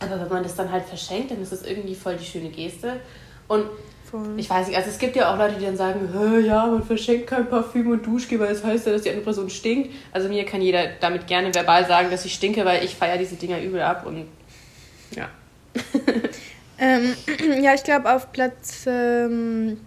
[0.01, 3.01] Aber wenn man das dann halt verschenkt, dann ist das irgendwie voll die schöne Geste.
[3.49, 3.67] Und
[4.11, 4.39] Voll.
[4.39, 6.83] ich weiß nicht, also es gibt ja auch Leute, die dann sagen, "Hä, ja, man
[6.83, 9.91] verschenkt kein Parfüm und Duschgel, weil das heißt ja, dass die andere Person stinkt.
[10.13, 13.37] Also mir kann jeder damit gerne verbal sagen, dass ich stinke, weil ich feiere diese
[13.37, 14.27] Dinger übel ab und
[15.15, 15.29] ja.
[16.79, 17.15] Ähm,
[17.63, 18.85] ja, ich glaube auf Platz.
[18.87, 19.79] Ähm,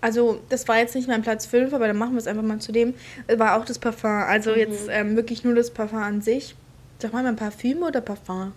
[0.00, 2.58] also, das war jetzt nicht mein Platz 5, aber dann machen wir es einfach mal
[2.58, 2.94] zu dem.
[3.36, 4.10] War auch das Parfum.
[4.10, 6.54] Also, jetzt ähm, wirklich nur das Parfum an sich.
[6.98, 8.52] Sag mal, mein Parfüm oder Parfum?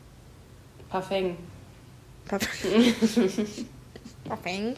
[0.89, 1.35] Parfum.
[2.25, 2.49] Parfum.
[4.27, 4.73] Parfum.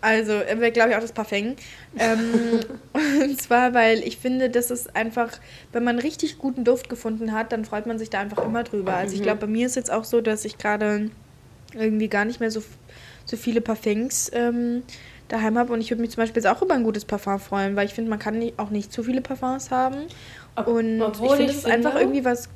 [0.00, 0.40] Also,
[0.72, 1.54] glaube ich auch das Parfum.
[1.98, 2.60] Ähm,
[3.22, 5.30] und zwar, weil ich finde, das ist einfach,
[5.72, 8.94] wenn man richtig guten Duft gefunden hat, dann freut man sich da einfach immer drüber.
[8.94, 11.10] Also, ich glaube, bei mir ist jetzt auch so, dass ich gerade
[11.74, 12.62] irgendwie gar nicht mehr so,
[13.24, 14.82] so viele Parfums ähm,
[15.28, 15.72] daheim habe.
[15.72, 17.94] Und ich würde mich zum Beispiel jetzt auch über ein gutes Parfum freuen, weil ich
[17.94, 20.04] finde, man kann auch nicht zu viele Parfums haben.
[20.56, 22.48] Ob- Und obwohl ich finde, das ist einfach irgendwie was,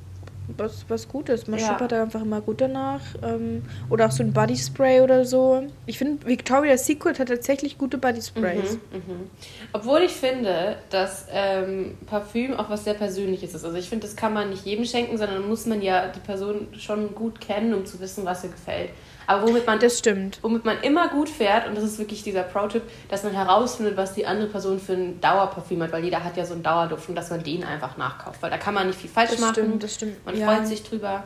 [0.56, 1.46] was, was Gutes.
[1.46, 1.66] Man Ja.
[1.68, 3.00] schuppert da einfach immer gut danach.
[3.22, 5.62] Ähm, oder auch so ein Bodyspray oder so.
[5.86, 8.78] Ich finde, Victoria's Secret hat tatsächlich gute Bodysprays.
[8.92, 9.30] Mhm.
[9.72, 13.64] Obwohl ich finde, dass ähm, Parfüm auch was sehr Persönliches ist.
[13.64, 16.68] Also ich finde, das kann man nicht jedem schenken, sondern muss man ja die Person
[16.78, 18.90] schon gut kennen, um zu wissen, was ihr gefällt.
[19.28, 20.38] Aber womit man Das stimmt.
[20.42, 24.14] womit man immer gut fährt, und das ist wirklich dieser Pro-Tipp, dass man herausfindet, was
[24.14, 27.14] die andere Person für ein Dauerparfüm hat, weil jeder hat ja so einen Dauerduft und
[27.14, 29.52] dass man den einfach nachkauft, weil da kann man nicht viel falsch Das machen.
[29.52, 30.46] stimmt, das stimmt, Man ja.
[30.52, 31.24] freut sich drüber.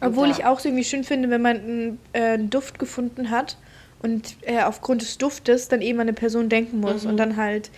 [0.00, 0.34] Obwohl ja.
[0.38, 3.58] ich auch so irgendwie schön finde, wenn man einen, äh, einen Duft gefunden hat
[4.02, 7.10] und äh, aufgrund des Duftes dann eben an eine Person denken muss Mhm.
[7.10, 7.70] und dann halt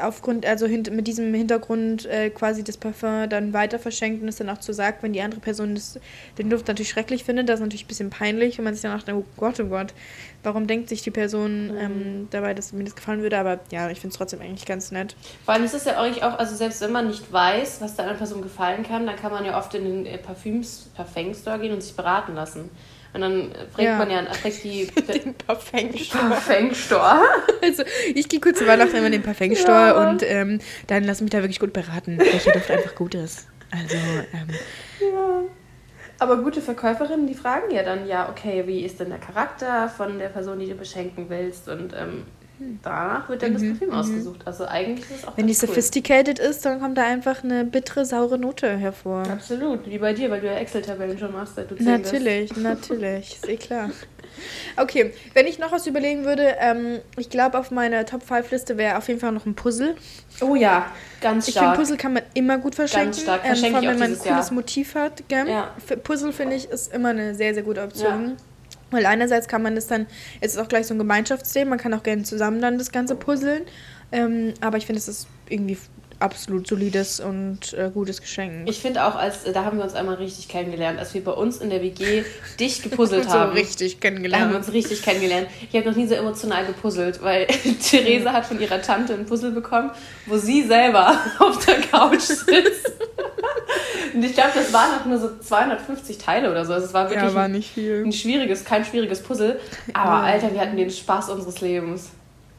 [0.00, 4.36] aufgrund, also hint mit diesem Hintergrund äh, quasi das Parfum dann weiter verschenkt und es
[4.36, 5.98] dann auch zu sagt, wenn die andere Person das,
[6.38, 8.96] den Duft natürlich schrecklich findet, das ist natürlich ein bisschen peinlich, wenn man sich dann
[8.96, 9.94] dachte, oh Gott, oh Gott,
[10.42, 11.78] warum denkt sich die Person Mhm.
[11.78, 14.90] ähm, dabei, dass mir das gefallen würde, aber ja, ich finde es trotzdem eigentlich ganz
[14.92, 15.16] nett.
[15.44, 18.04] Vor allem ist es ja eigentlich auch, also selbst wenn man nicht weiß, was der
[18.04, 21.72] anderen Person gefallen kann, dann kann man ja oft in den äh, Parfüms, Parfum-Store gehen
[21.72, 22.70] und sich beraten lassen.
[23.16, 23.96] Und dann fragt Ja.
[23.96, 25.90] man ja, fragt die Den Parfum.
[26.10, 27.22] Parfum-Store.
[27.62, 27.82] Also,
[28.14, 30.08] ich gehe kurz zu Weihnachten immer in den Parfum-Store Ja.
[30.10, 33.48] und ähm, dann lass mich da wirklich gut beraten, welcher Duft einfach gut ist.
[33.72, 35.48] Also, ähm,
[36.18, 40.18] Aber gute Verkäuferinnen, die fragen ja dann, ja, okay, wie ist denn der Charakter von
[40.18, 41.68] der Person, die du beschenken willst?
[41.68, 42.24] Und ähm,
[42.82, 44.40] danach wird dann das Parfüm ausgesucht.
[44.44, 45.68] Also eigentlich ist es auch Mhm, wenn die ganz cool.
[45.68, 49.22] sophisticated ist, dann kommt da einfach eine bittere, saure Note hervor.
[49.28, 52.12] Absolut, wie bei dir, weil du ja Excel-Tabellen schon machst, seit du zehn bist.
[52.12, 53.90] Natürlich, natürlich, ist eh klar.
[54.76, 59.08] Okay, wenn ich noch was überlegen würde, ähm, ich glaube, auf meiner Top-5-Liste wäre auf
[59.08, 59.96] jeden Fall noch ein Puzzle.
[60.42, 60.92] Oh ja,
[61.22, 61.78] ganz Ich finde, stark.
[61.78, 63.14] Puzzle kann man immer gut verschenken.
[63.14, 63.40] stark.
[63.44, 64.52] Ähm, Verschenke vor allem, wenn man ein cooles Jahr.
[64.54, 65.28] Motiv hat.
[65.28, 65.48] Gell?
[65.48, 65.74] Ja.
[66.02, 68.36] Puzzle, finde ich, ist immer eine sehr, sehr gute Option.
[68.96, 70.06] Weil einerseits kann man das dann,
[70.40, 73.14] es ist auch gleich so ein Gemeinschaftsthema, man kann auch gerne zusammen dann das Ganze
[73.16, 73.62] puzzeln.
[74.12, 75.76] Ähm, aber ich finde, es ist irgendwie
[76.18, 78.68] absolut solides und äh, gutes Geschenk.
[78.68, 81.58] Ich finde auch, als da haben wir uns einmal richtig kennengelernt, als wir bei uns
[81.58, 82.24] in der WG
[82.60, 83.52] dicht gepuzzelt so haben.
[83.52, 84.54] richtig Da haben wir kennengelernt.
[84.54, 85.48] uns richtig kennengelernt.
[85.70, 87.46] Ich habe noch nie so emotional gepuzzelt, weil
[87.82, 89.90] Theresa hat von ihrer Tante ein Puzzle bekommen,
[90.26, 92.92] wo sie selber auf der Couch sitzt.
[94.14, 96.72] Und ich glaube, das waren auch nur so 250 Teile oder so.
[96.72, 99.60] Also es war wirklich Ja, war ein, ein schwieriges, kein schwieriges Puzzle.
[99.92, 102.10] Aber Alter, wir hatten den Spaß unseres Lebens.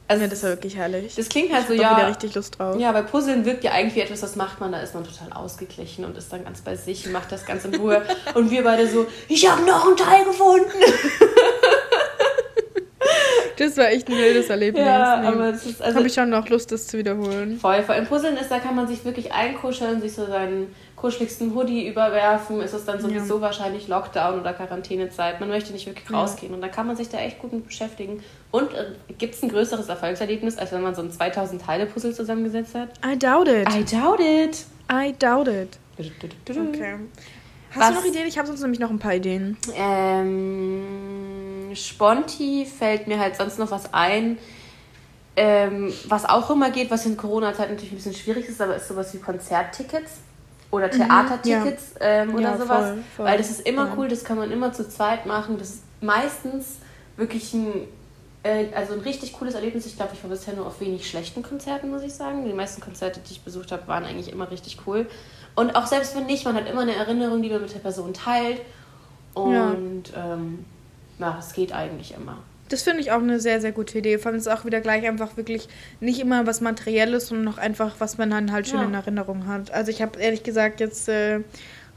[0.10, 1.16] Also Ja, das war wirklich herrlich.
[1.16, 1.98] das klingt halt so, ich doch ja.
[1.98, 2.80] wieder richtig Lust drauf.
[2.80, 5.34] Ja, weil Puzzeln wirkt ja eigentlich wie etwas, was macht man, da ist man total
[5.34, 8.02] ausgeglichen und ist dann ganz bei sich und macht das ganz in Ruhe.
[8.36, 10.68] Und wir beide so, ich habe noch einen Teil gefunden.
[13.58, 14.86] Das war echt ein wildes Erlebnis.
[14.86, 15.28] Ja, Nee.
[15.30, 17.58] aber es ist also Habe ich schon noch Lust, das zu wiederholen.
[17.60, 17.82] voll.
[17.82, 21.88] Vor allem Puzzeln ist, da kann man sich wirklich einkuscheln, sich so seinen kuscheligsten Hoodie
[21.88, 22.60] überwerfen.
[22.60, 25.40] Ist es dann sowieso wahrscheinlich Lockdown oder Quarantänezeit.
[25.40, 28.22] Man möchte nicht wirklich rausgehen und da kann man sich da echt gut mit beschäftigen.
[28.52, 28.88] Und äh,
[29.18, 32.90] gibt es ein größeres Erfolgserlebnis, als wenn man so ein 2000 Teile Puzzle zusammengesetzt hat?
[33.06, 33.70] I doubt it.
[33.74, 34.66] I doubt it.
[34.92, 35.78] I doubt it.
[36.00, 36.60] Okay.
[36.70, 36.96] Okay.
[37.72, 38.28] Hast Was- du noch Ideen?
[38.28, 39.56] Ich habe sonst nämlich noch ein paar Ideen.
[39.76, 44.38] Ähm, Sponti fällt mir halt sonst noch was ein.
[45.36, 48.88] Ähm, was auch immer geht, was in Corona-Zeit natürlich ein bisschen schwierig ist, aber ist
[48.88, 50.22] sowas wie Konzerttickets
[50.72, 52.86] oder Theatertickets ähm, oder Ja, sowas.
[52.90, 53.26] voll, voll.
[53.26, 53.94] Weil das ist immer Ja.
[53.98, 55.58] cool, das kann man immer zu zweit machen.
[55.58, 56.78] Das ist meistens
[57.16, 57.88] wirklich ein,
[58.44, 59.86] äh, also ein richtig cooles Erlebnis.
[59.86, 62.46] Ich glaube, ich war bisher nur auf wenig schlechten Konzerten, muss ich sagen.
[62.46, 65.08] Die meisten Konzerte, die ich besucht habe, waren eigentlich immer richtig cool.
[65.56, 68.14] Und auch selbst wenn nicht, man hat immer eine Erinnerung, die man mit der Person
[68.14, 68.62] teilt.
[69.34, 70.66] Und ähm,
[71.20, 72.38] ja, es geht eigentlich immer.
[72.70, 74.18] Das finde ich auch eine sehr, sehr gute Idee.
[74.18, 75.68] Vor allem ist es auch wieder gleich einfach wirklich
[76.00, 78.86] nicht immer was Materielles, sondern auch einfach, was man dann halt schön Ja.
[78.86, 79.72] in Erinnerung hat.
[79.72, 81.40] Also ich habe ehrlich gesagt jetzt äh,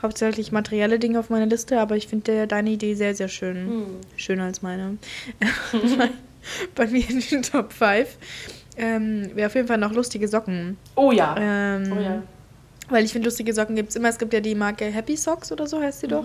[0.02, 3.56] hauptsächlich materielle Dinge auf meiner Liste, aber ich finde deine Idee sehr, sehr schön.
[3.56, 3.86] Hm.
[4.16, 4.98] Schöner als meine.
[6.74, 8.08] Bei mir in den Top 5
[8.76, 10.78] ähm, wäre auf jeden Fall noch lustige Socken.
[10.94, 11.34] Oh ja.
[11.38, 12.22] Ähm, oh ja.
[12.88, 14.08] Weil ich finde, lustige Socken gibt es immer.
[14.08, 16.24] Es gibt ja die Marke Happy Socks oder so heißt sie doch.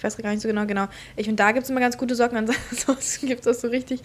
[0.00, 0.86] Ich weiß gar nicht so genau, genau.
[1.14, 2.38] Ich finde, da gibt es immer ganz gute Socken.
[2.70, 4.00] Ansonsten gibt es auch so richtig,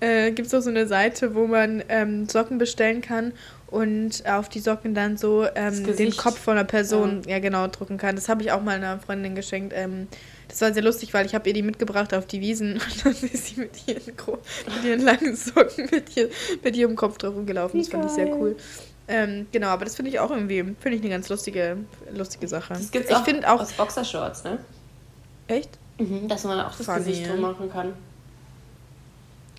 [0.00, 3.32] äh, gibt es auch so eine Seite, wo man ähm, Socken bestellen kann
[3.68, 6.16] und auf die Socken dann so ähm, den.
[6.16, 7.38] Kopf von einer Person, ja.
[7.38, 8.16] genau, drucken kann.
[8.16, 9.72] Das habe ich auch mal einer Freundin geschenkt.
[9.76, 10.08] Ähm,
[10.48, 12.72] das war sehr lustig, weil ich habe ihr die mitgebracht auf die Wiesen
[13.04, 16.28] und dann ist sie mit ihren, mit ihren langen Socken mit, ihr,
[16.64, 17.78] mit ihrem Kopf drauf rumgelaufen.
[17.78, 18.56] Das fand ich sehr cool.
[19.06, 21.76] Ähm, genau, aber das finde ich auch irgendwie, finde ich eine ganz lustige,
[22.12, 22.74] lustige Sache.
[22.74, 24.58] Das gibt's ich auch, auch, aus Boxershorts, ne?
[25.48, 25.70] Echt?
[25.98, 27.94] Mhm, dass man auch das Funny, Gesicht drum machen kann.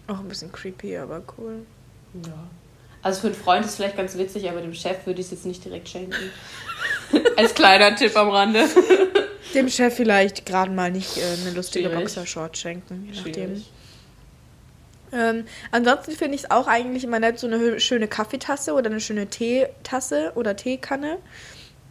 [0.08, 1.66] Auch ein bisschen creepy, aber cool.
[2.26, 2.34] Ja.
[3.02, 5.32] Also für einen Freund ist es vielleicht ganz witzig, aber dem Chef würde ich es
[5.32, 6.16] jetzt nicht direkt schenken.
[7.38, 8.66] Als kleiner Tipp am Rande.
[9.54, 12.04] Dem Chef vielleicht gerade mal nicht äh, eine lustige Schwierig.
[12.04, 13.64] Boxershort schenken, je nachdem.
[15.14, 18.88] Ähm, ansonsten finde ich es auch eigentlich immer nett, so eine hö- schöne Kaffeetasse oder
[18.88, 21.18] eine schöne Teetasse oder Teekanne.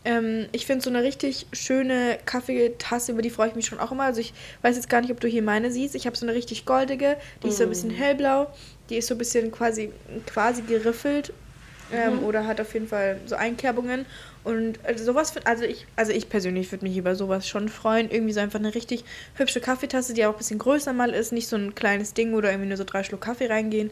[0.07, 3.91] Ähm, ich finde so eine richtig schöne Kaffeetasse, über die freue ich mich schon auch
[3.91, 4.05] immer.
[4.05, 4.33] Also ich
[4.63, 5.97] weiß jetzt gar nicht, ob du hier meine siehst.
[5.97, 8.47] Ich habe so eine richtig goldige, die ist so ein bisschen hellblau.
[8.89, 9.91] Die ist so ein bisschen quasi,
[10.27, 11.33] quasi geriffelt.
[11.93, 14.07] Ähm, Oder hat auf jeden Fall so Einkerbungen.
[14.45, 18.09] Und also sowas, also ich, also ich persönlich würde mich über sowas schon freuen.
[18.09, 19.05] Irgendwie so einfach eine richtig
[19.35, 21.33] hübsche Kaffeetasse, die auch ein bisschen größer mal ist.
[21.33, 23.91] Nicht so ein kleines Ding, wo da irgendwie nur so drei Schluck Kaffee reingehen.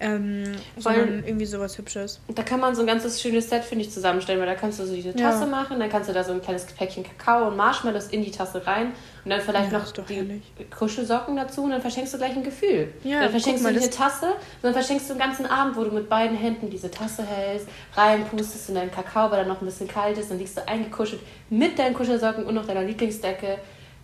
[0.00, 2.20] Ähm, sondern irgendwie sowas Hübsches.
[2.34, 4.84] Da kann man so ein ganzes schönes Set, finde ich, zusammenstellen, weil da kannst du
[4.86, 5.30] so diese Ja.
[5.30, 8.32] Tasse machen, dann kannst du da so ein kleines Päckchen Kakao und Marshmallows in die
[8.32, 8.92] Tasse rein
[9.24, 10.42] und dann vielleicht Ja, noch die herrlich.
[10.76, 12.92] Kuschelsocken dazu und dann verschenkst du gleich ein Gefühl.
[13.04, 15.92] Ja, dann verschenkst mal, du eine Tasse, sondern verschenkst du einen ganzen Abend, wo du
[15.92, 19.86] mit beiden Händen diese Tasse hältst, reinpustest in deinen Kakao, weil er noch ein bisschen
[19.86, 23.58] kalt ist, dann liegst du eingekuschelt mit deinen Kuschelsocken und noch deiner Lieblingsdecke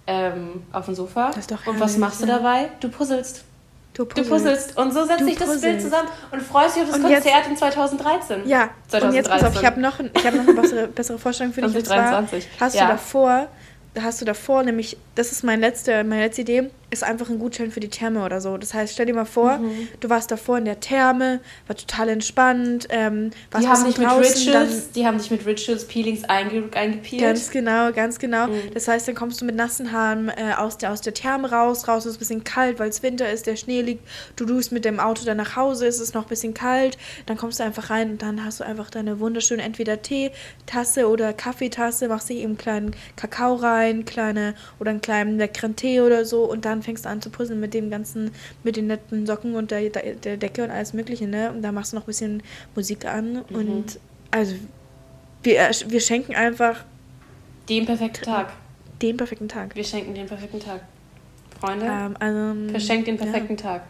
[0.07, 1.27] ähm, auf dem Sofa.
[1.29, 2.37] Das ist doch und was herrlich, machst du ja.
[2.39, 2.71] dabei?
[2.81, 3.45] Du puzzelst.
[3.93, 4.77] Du Du puzzelst.
[4.77, 5.85] Und so setzt sich das Bild puzzelst.
[5.87, 8.49] zusammen und freust dich auf das Und jetzt- Konzert in 2013.
[8.49, 9.61] Ja, und jetzt pass auf, 2013.
[9.61, 11.75] ich habe noch, ein- ich hab noch eine bessere, bessere Vorstellung für dich.
[11.77, 12.49] Und zwar 2023.
[12.61, 12.87] hast Ja.
[12.87, 13.49] du davor,
[13.95, 17.39] da hast du davor nämlich, das ist mein letzte, meine letzte Idee, ist einfach ein
[17.39, 18.57] Gutschein für die Therme oder so.
[18.59, 19.89] Das heißt, stell dir mal vor, Mhm.
[20.01, 24.07] du warst davor in der Therme, war total entspannt, ähm, warst Die haben dich mit
[24.09, 27.23] draußen, dann Rituals, die haben dich mit Rituals Peelings einge, eingepeelt.
[27.23, 28.49] Ganz genau, ganz genau.
[28.49, 28.75] Mhm.
[28.75, 31.87] Das heißt, dann kommst du mit nassen Haaren äh, aus, der, aus der Therme raus.
[31.89, 34.07] Raus ist ein bisschen kalt, weil es Winter ist, der Schnee liegt.
[34.37, 36.99] Du duschst mit dem Auto dann nach Hause, es ist noch ein bisschen kalt.
[37.27, 41.33] Dann kommst du einfach rein und dann hast du einfach deine wunderschöne entweder Teetasse oder
[41.33, 46.25] Kaffeetasse, machst dir eben einen kleinen Kakao rein, kleine oder einen kleinen leckeren Tee oder
[46.25, 48.31] so und dann fängst du an zu puzzeln mit dem ganzen,
[48.65, 51.51] mit den netten Socken und der, der, Decke und alles mögliche, ne?
[51.51, 52.43] Und da machst du noch ein bisschen
[52.75, 53.57] Musik an Mhm.
[53.57, 54.01] und
[54.31, 54.55] also
[55.43, 56.85] wir, wir schenken einfach
[57.69, 58.53] Den perfekten Tag.
[59.03, 59.75] den perfekten Tag.
[59.75, 60.83] Wir schenken den perfekten Tag.
[61.61, 63.23] Freunde, Ähm, also, verschenkt den ja.
[63.25, 63.83] perfekten Tag.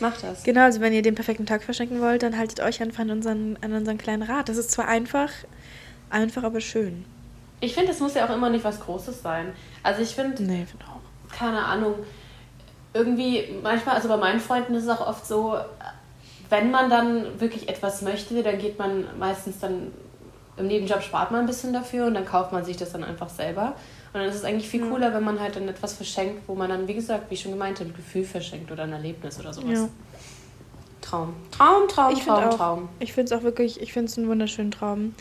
[0.00, 0.42] Macht das.
[0.44, 3.58] Genau, also wenn ihr den perfekten Tag verschenken wollt, dann haltet euch einfach an unseren,
[3.60, 4.48] an unseren kleinen Rat.
[4.48, 5.30] Das ist zwar einfach,
[6.08, 7.04] einfach aber schön.
[7.60, 9.52] Ich finde, es muss ja auch immer nicht was Großes sein.
[9.82, 10.89] Also ich finde, Nee, auch.
[11.36, 11.94] Keine Ahnung,
[12.92, 15.56] irgendwie manchmal, also bei meinen Freunden ist es auch oft so,
[16.48, 19.92] wenn man dann wirklich etwas möchte, dann geht man meistens dann
[20.56, 23.28] im Nebenjob spart man ein bisschen dafür und dann kauft man sich das dann einfach
[23.28, 23.74] selber.
[24.12, 26.68] Und dann ist es eigentlich viel cooler, wenn man halt dann etwas verschenkt, wo man
[26.68, 29.78] dann, wie gesagt, wie schon gemeint ein Gefühl verschenkt oder ein Erlebnis oder sowas.
[29.78, 29.88] Ja.
[31.00, 31.34] Traum.
[31.50, 32.56] Traum, Traum, Ich finde Traum, auch.
[32.56, 32.88] Traum.
[32.98, 35.14] Ich finde es auch wirklich, ich finde es einen wunderschönen Traum.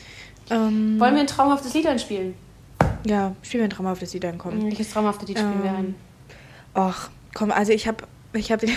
[0.50, 2.34] Ähm, Wollen wir ein traumhaftes Lied einspielen?
[3.06, 4.64] Ja, spielen wir ein traumhaftes Lied ankommen.
[4.66, 5.96] Welches traumhafte Lied spielen wir Ähm, ein?
[6.74, 8.04] Ach, komm, also ich habe
[8.34, 8.74] ich hab die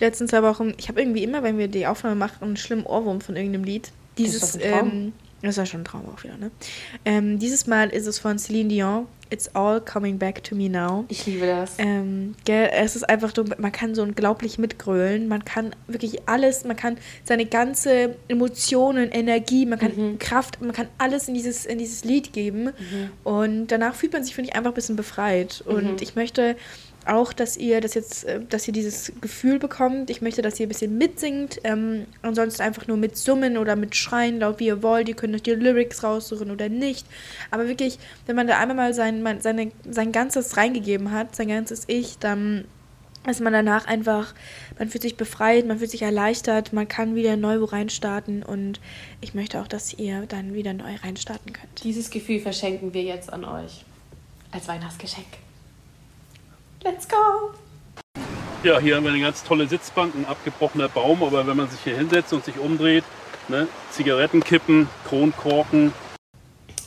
[0.00, 3.20] letzten zwei Wochen, ich habe irgendwie immer, wenn wir die Aufnahme machen, einen schlimmen Ohrwurm
[3.20, 3.92] von irgendeinem Lied.
[4.18, 4.90] Dieses, ein Traum.
[4.90, 5.12] ähm,
[5.42, 6.50] das war schon ein Traum auch wieder, ne?
[7.04, 9.06] Ähm, dieses Mal ist es von Celine Dion.
[9.30, 11.06] It's all coming back to me now.
[11.08, 11.76] Ich liebe das.
[11.78, 15.26] Ähm, gell, es ist einfach man kann so unglaublich mitgrölen.
[15.26, 20.18] Man kann wirklich alles, man kann seine ganze Emotionen, Energie, man kann Mhm.
[20.18, 22.72] Kraft, man kann alles in dieses, in dieses Lied geben.
[23.24, 25.62] Und danach fühlt man sich, finde ich, einfach ein bisschen befreit.
[25.66, 25.96] Und Mhm.
[26.00, 26.54] ich möchte
[27.06, 30.10] auch, dass ihr das jetzt, äh, dass ihr dieses Gefühl bekommt.
[30.10, 31.60] Ich möchte, dass ihr ein bisschen mitsingt.
[31.64, 35.08] Ähm, ansonsten einfach nur mit Summen oder mit Schreien, laut wie ihr wollt.
[35.08, 37.06] Ihr könnt euch die Lyrics raussuchen oder nicht.
[37.50, 41.84] Aber wirklich, wenn man da einmal mal sein, seine, sein ganzes reingegeben hat, sein ganzes
[41.86, 42.64] Ich, dann
[43.28, 44.34] ist man danach einfach,
[44.78, 48.80] man fühlt sich befreit, man fühlt sich erleichtert, man kann wieder neu wo reinstarten und
[49.20, 51.84] ich möchte auch, dass ihr dann wieder neu reinstarten könnt.
[51.84, 53.84] Dieses Gefühl verschenken wir jetzt an euch
[54.50, 55.28] als Weihnachtsgeschenk.
[56.84, 57.52] Let's go!
[58.64, 61.78] Ja, hier haben wir eine ganz tolle Sitzbank, ein abgebrochener Baum, aber wenn man sich
[61.80, 63.04] hier hinsetzt und sich umdreht,
[63.48, 65.92] ne, Zigarettenkippen, Kronkorken.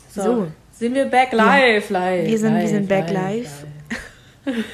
[0.09, 0.47] So, so.
[0.73, 1.99] sind wir back live, ja.
[1.99, 2.27] live.
[2.27, 3.65] Wir sind, live, wir sind back live.
[4.45, 4.65] live.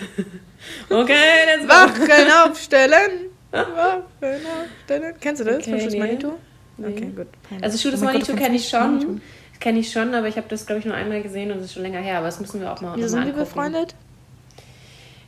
[0.90, 1.14] okay,
[1.56, 3.12] jetzt Wachen aufstellen.
[3.52, 5.16] Wachen aufstellen.
[5.20, 6.34] Kennst du das okay, von Schuss Manitou?
[6.78, 6.88] Nee.
[6.88, 7.28] Okay, gut.
[7.62, 9.22] Also Schuss Manitou kenne ich schon.
[9.60, 11.74] Kenne ich schon, aber ich habe das, glaube ich, nur einmal gesehen und es ist
[11.74, 12.18] schon länger her.
[12.18, 13.94] Aber das müssen wir auch mal Wieso sind wir befreundet?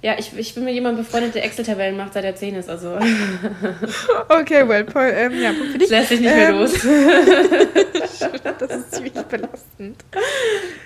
[0.04, 2.70] Ja, ich, ich bin mit jemandem befreundet, der Excel-Tabellen macht, seit er 10 ist.
[2.70, 2.98] Also.
[4.30, 5.90] okay, well, Paul, ähm, ja, Punkt für dich.
[5.90, 6.74] Lässt sich nicht mehr ähm, los.
[8.60, 10.04] das ist ziemlich belastend.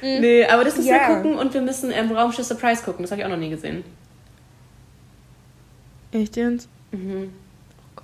[0.03, 0.21] Mhm.
[0.21, 1.09] Nee, aber das müssen ja.
[1.09, 3.01] wir gucken und wir müssen ähm, Raumschiff Surprise gucken.
[3.01, 3.83] Das habe ich auch noch nie gesehen.
[6.11, 6.69] Echt jetzt?
[6.91, 7.33] Mhm.
[7.95, 8.01] Oh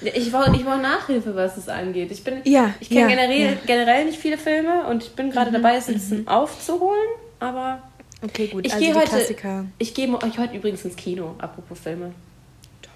[0.00, 0.14] Gott.
[0.14, 2.10] Ich brauche ich brauch Nachhilfe, was das angeht.
[2.10, 3.58] Ich, ja, ich kenne ja, generell, ja.
[3.64, 6.28] generell nicht viele Filme und ich bin gerade mhm, dabei, es ein bisschen mhm.
[6.28, 7.84] aufzuholen, aber
[8.22, 8.66] Okay, gut.
[8.66, 9.08] Ich also gehe heute.
[9.08, 9.66] Klassiker.
[9.78, 12.12] Ich gehe euch heute übrigens ins Kino, apropos Filme.
[12.82, 12.92] Toll.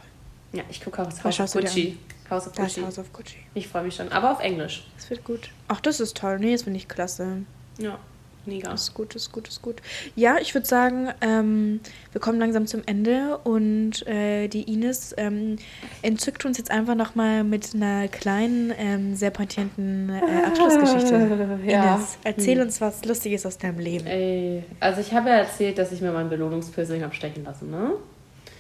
[0.53, 1.99] Ja, ich gucke House, House of Gucci.
[2.31, 2.83] House of Gucci.
[2.83, 3.37] House of Gucci.
[3.55, 4.87] Ich freue mich schon, aber auf Englisch.
[4.97, 5.51] Das wird gut.
[5.69, 6.39] Ach, das ist toll.
[6.39, 7.43] Nee, das finde ich klasse.
[7.79, 7.99] Ja.
[8.47, 8.71] Mega.
[8.71, 9.77] Das ist gut, das ist gut, das ist gut.
[10.17, 11.81] Ja, ich würde sagen, ähm,
[12.13, 15.57] wir kommen langsam zum Ende und äh, die Ines ähm,
[16.03, 21.59] entzückt uns jetzt einfach nochmal mit einer kleinen, ähm, sehr pointierten äh, Abschlussgeschichte.
[21.67, 21.97] ja.
[21.97, 22.67] Ines, erzähl hm.
[22.67, 24.07] uns was Lustiges aus deinem Leben.
[24.07, 27.93] Ey, also ich habe ja erzählt, dass ich mir mein Belohnungspiercing habe stechen lassen, ne?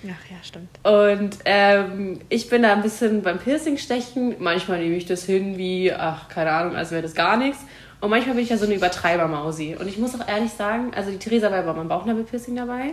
[0.06, 0.68] Ach ja, stimmt.
[0.82, 4.36] Und ähm, ich bin da ein bisschen beim Piercing stechen.
[4.38, 7.64] Manchmal nehme ich das hin wie, ach, keine Ahnung, als wäre das gar nichts.
[8.00, 9.76] Und manchmal bin ich ja so eine Übertreiber-Mausi.
[9.78, 12.92] Und ich muss auch ehrlich sagen, also die Theresa war bei meinem Bauchnabelpiercing dabei.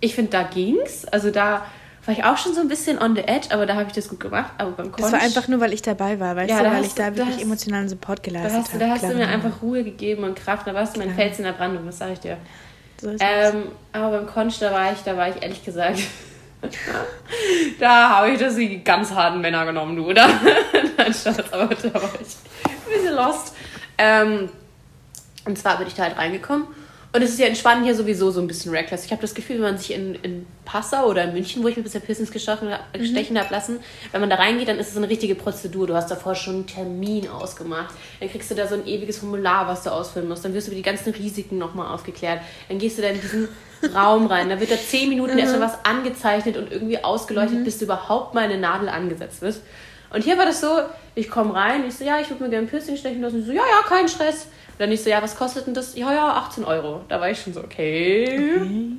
[0.00, 1.04] Ich finde, da ging's.
[1.04, 1.66] Also da
[2.06, 4.08] war ich auch schon so ein bisschen on the edge, aber da habe ich das
[4.08, 4.52] gut gemacht.
[4.56, 6.84] Aber beim Conch, Das war einfach nur, weil ich dabei war, weißt ja, du, weil
[6.84, 8.78] ich da wirklich hast, emotionalen Support geleistet habe.
[8.78, 10.66] Da hast du mir einfach Ruhe gegeben und Kraft.
[10.66, 12.38] Da warst du mein Fels in der Brandung, das sage ich dir.
[13.00, 16.00] So ähm, aber beim Conch, da war ich, da war ich ehrlich gesagt.
[17.80, 20.26] da habe ich das die ganz harten Männer genommen, du, oder?
[20.96, 23.54] Nein, Schatz, aber da war ich ein bisschen lost.
[24.00, 24.48] Ähm,
[25.44, 26.66] und zwar bin ich da halt reingekommen.
[27.12, 29.04] Und es ist ja in Spanien hier sowieso so ein bisschen reckless.
[29.04, 31.76] Ich habe das Gefühl, wenn man sich in, in Passau oder in München, wo ich
[31.76, 33.38] mir bisher Piercings gestechen, mhm.
[33.38, 33.80] habe lassen,
[34.12, 35.88] wenn man da reingeht, dann ist es eine richtige Prozedur.
[35.88, 37.92] Du hast davor schon einen Termin ausgemacht.
[38.20, 40.44] Dann kriegst du da so ein ewiges Formular, was du ausfüllen musst.
[40.44, 42.42] Dann wirst du über die ganzen Risiken nochmal aufgeklärt.
[42.68, 43.48] Dann gehst du da in diesen
[43.94, 44.48] Raum rein.
[44.48, 45.40] Da wird da zehn Minuten mhm.
[45.40, 47.64] erstmal was angezeichnet und irgendwie ausgeleuchtet, mhm.
[47.64, 49.62] bis du überhaupt mal eine Nadel angesetzt wirst.
[50.12, 50.80] Und hier war das so,
[51.14, 53.40] ich komme rein, ich so, ja, ich würde mir gerne ein Piercing stechen lassen.
[53.40, 54.44] Ich so, ja, ja, kein Stress.
[54.44, 55.96] Und dann ich so, ja, was kostet denn das?
[55.96, 57.02] Ja, ja, 18 Euro.
[57.08, 58.24] Da war ich schon so, okay.
[58.24, 58.96] okay.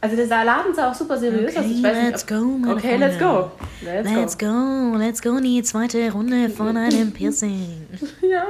[0.00, 1.70] Also der Laden sah auch super seriös okay, aus.
[1.70, 3.50] Ich weiß let's nicht, go, Okay, let's go.
[3.82, 4.46] Let's, let's go.
[4.46, 4.96] go.
[4.98, 7.86] Let's go in die zweite Runde von einem Piercing.
[8.20, 8.44] ja.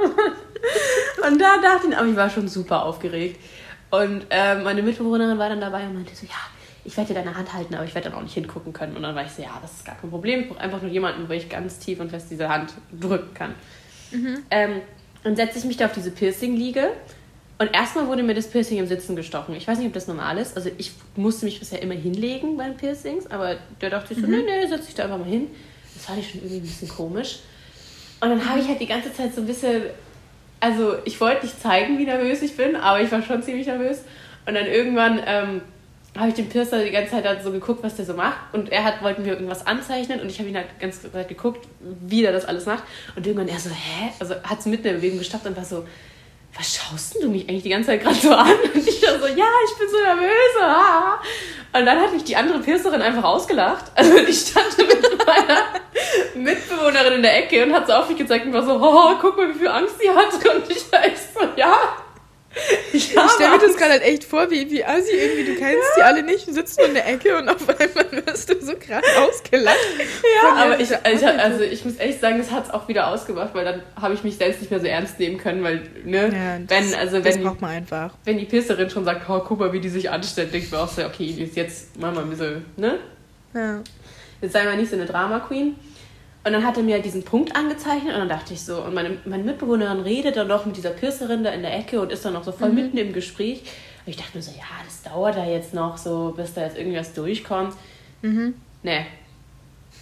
[1.25, 3.39] Und da dachte ich, aber ich war schon super aufgeregt.
[3.89, 6.33] Und äh, meine Mitbewohnerin war dann dabei und meinte so, ja,
[6.85, 8.95] ich werde dir deine Hand halten, aber ich werde dann auch nicht hingucken können.
[8.95, 10.41] Und dann war ich so, ja, das ist gar kein Problem.
[10.41, 13.55] Ich brauche einfach nur jemanden, wo ich ganz tief und fest diese Hand drücken kann.
[14.11, 14.37] Mhm.
[14.51, 14.81] Ähm,
[15.23, 16.91] dann setze ich mich da auf diese Piercing-Liege.
[17.57, 19.55] Und erstmal wurde mir das Piercing im Sitzen gestochen.
[19.55, 20.55] Ich weiß nicht, ob das normal ist.
[20.55, 24.29] Also ich musste mich bisher immer hinlegen bei den Piercings, aber der dachte sich so,
[24.29, 24.37] mhm.
[24.37, 25.47] nee, nee, setz dich da einfach mal hin.
[25.95, 27.39] Das fand ich schon irgendwie ein bisschen komisch.
[28.19, 29.83] Und dann habe ich halt die ganze Zeit so ein bisschen,
[30.59, 34.03] also ich wollte nicht zeigen, wie nervös ich bin, aber ich war schon ziemlich nervös.
[34.45, 35.61] Und dann irgendwann ähm,
[36.17, 38.53] habe ich den Piercer die ganze Zeit halt so geguckt, was der so macht.
[38.53, 41.67] Und er hat, wollten wir irgendwas anzeichnen und ich habe ihn halt ganz Zeit geguckt,
[41.79, 42.83] wie der das alles macht.
[43.15, 44.11] Und irgendwann er so, hä?
[44.19, 45.85] Also hat es mitten in der Bewegung gestoppt und war so,
[46.57, 48.47] was schaust du mich eigentlich die ganze Zeit gerade so an?
[48.73, 50.61] Und ich war so, ja, ich bin so nervös.
[50.61, 51.19] Ah.
[51.77, 53.85] Und dann hat mich die andere Piercerin einfach ausgelacht.
[53.95, 55.63] Also ich stand mit meiner
[56.35, 59.35] Mitbewohnerin in der Ecke und hat so auf mich gezeigt und war so, oh, guck
[59.35, 60.33] mal, wie viel Angst sie hat.
[60.33, 61.77] Und ich war echt so, ja,
[62.93, 65.83] ich, ich stelle mir das gerade halt echt vor, wie, wie Assi irgendwie, du kennst
[65.89, 65.95] ja.
[65.97, 69.03] die alle nicht, sitzt nur in der Ecke und auf einmal wirst du so krass
[69.17, 69.77] ausgelacht.
[70.43, 73.53] Ja, aber ich, ich, also ich muss echt sagen, das hat es auch wieder ausgemacht,
[73.53, 76.59] weil dann habe ich mich selbst nicht mehr so ernst nehmen können, weil, ne, ja,
[76.59, 78.13] das, wenn, also wenn, braucht man einfach.
[78.23, 81.05] Wenn die Piercerin schon sagt, oh, guck mal, wie die sich anstellt, mir auch so,
[81.05, 82.99] okay, jetzt machen wir ein bisschen, ne?
[83.53, 83.81] Ja.
[84.41, 85.75] Jetzt sei mal nicht so eine Drama-Queen.
[86.45, 88.93] Und dann hat er mir halt diesen Punkt angezeichnet und dann dachte ich so, und
[88.93, 92.23] meine, meine Mitbewohnerin redet dann noch mit dieser Piercerin da in der Ecke und ist
[92.23, 93.61] dann noch so voll mitten im Gespräch.
[94.05, 96.77] Und ich dachte mir so, ja, das dauert da jetzt noch so, bis da jetzt
[96.77, 97.73] irgendwas durchkommt.
[98.21, 99.05] Nee.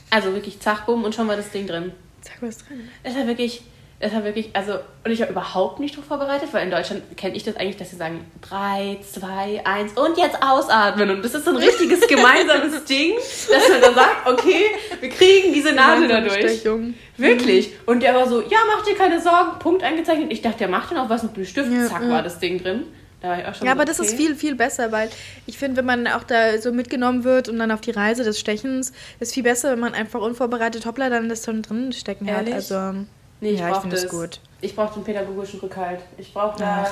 [0.09, 1.93] Also wirklich zack, bumm und schon war das Ding drin.
[2.19, 2.89] Sag was drin.
[3.03, 3.61] Es war wirklich,
[4.03, 4.73] es war wirklich, also,
[5.05, 7.89] und ich war überhaupt nicht darauf vorbereitet, weil in Deutschland kenne ich das eigentlich, dass
[7.89, 11.09] sie sagen, 3, 2, 1 und jetzt ausatmen.
[11.09, 14.65] Und das ist so ein richtiges gemeinsames Ding, dass man dann sagt, okay,
[14.99, 16.33] wir kriegen diese Nadel dadurch.
[16.33, 16.95] Stechung.
[17.17, 17.71] Wirklich.
[17.85, 20.31] Und der war so, ja, mach dir keine Sorgen, Punkt eingezeichnet.
[20.31, 21.71] Ich dachte, der macht dann auch was mit dem Stift.
[21.71, 22.09] Ja, Zack, ja.
[22.09, 22.83] war das Ding drin.
[23.21, 25.09] Da war ich auch schon Ja, so, aber das ist viel, viel besser, weil
[25.45, 28.37] ich finde, wenn man auch da so mitgenommen wird und dann auf die Reise des
[28.37, 28.91] Stechens,
[29.21, 32.39] ist viel besser, wenn man einfach unvorbereitet hoppla dann das dann drin stecken hat.
[32.39, 32.55] Ehrlich?
[32.55, 33.05] Also,
[33.43, 34.07] Nee, ich ja, ich brauch finde das.
[34.07, 34.39] gut.
[34.61, 35.99] Ich brauche den pädagogischen Rückhalt.
[36.17, 36.87] Ich brauche da.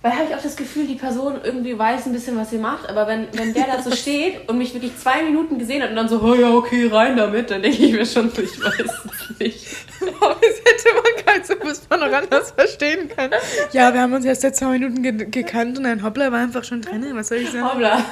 [0.00, 2.88] Weil habe ich auch das Gefühl, die Person irgendwie weiß ein bisschen, was sie macht,
[2.88, 5.96] aber wenn, wenn der da so steht und mich wirklich zwei Minuten gesehen hat und
[5.96, 9.38] dann so, oh ja, okay, rein damit, dann denke ich mir schon, ich weiß es
[9.38, 9.66] nicht.
[10.20, 13.30] Warum hätte man kein so, bis man noch anders verstehen kann.
[13.72, 16.64] Ja, wir haben uns erst seit zwei Minuten ge gekannt und ein Hoppla war einfach
[16.64, 17.04] schon drin.
[17.12, 17.64] Was soll ich sagen?
[17.64, 18.02] Hoppla.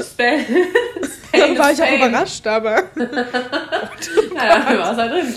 [0.00, 0.44] Spain.
[1.32, 2.84] Dann war ich auch überrascht, aber.
[4.34, 5.34] Ja, dann war es halt drin.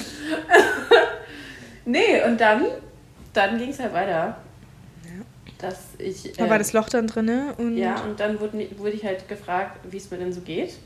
[1.85, 2.65] Nee, und dann,
[3.33, 4.37] dann ging es halt weiter.
[5.57, 6.33] Dass ich.
[6.33, 7.77] Da ähm, war das Loch dann drin und.
[7.77, 10.77] Ja, und dann wurde, wurde ich halt gefragt, wie es mir denn so geht.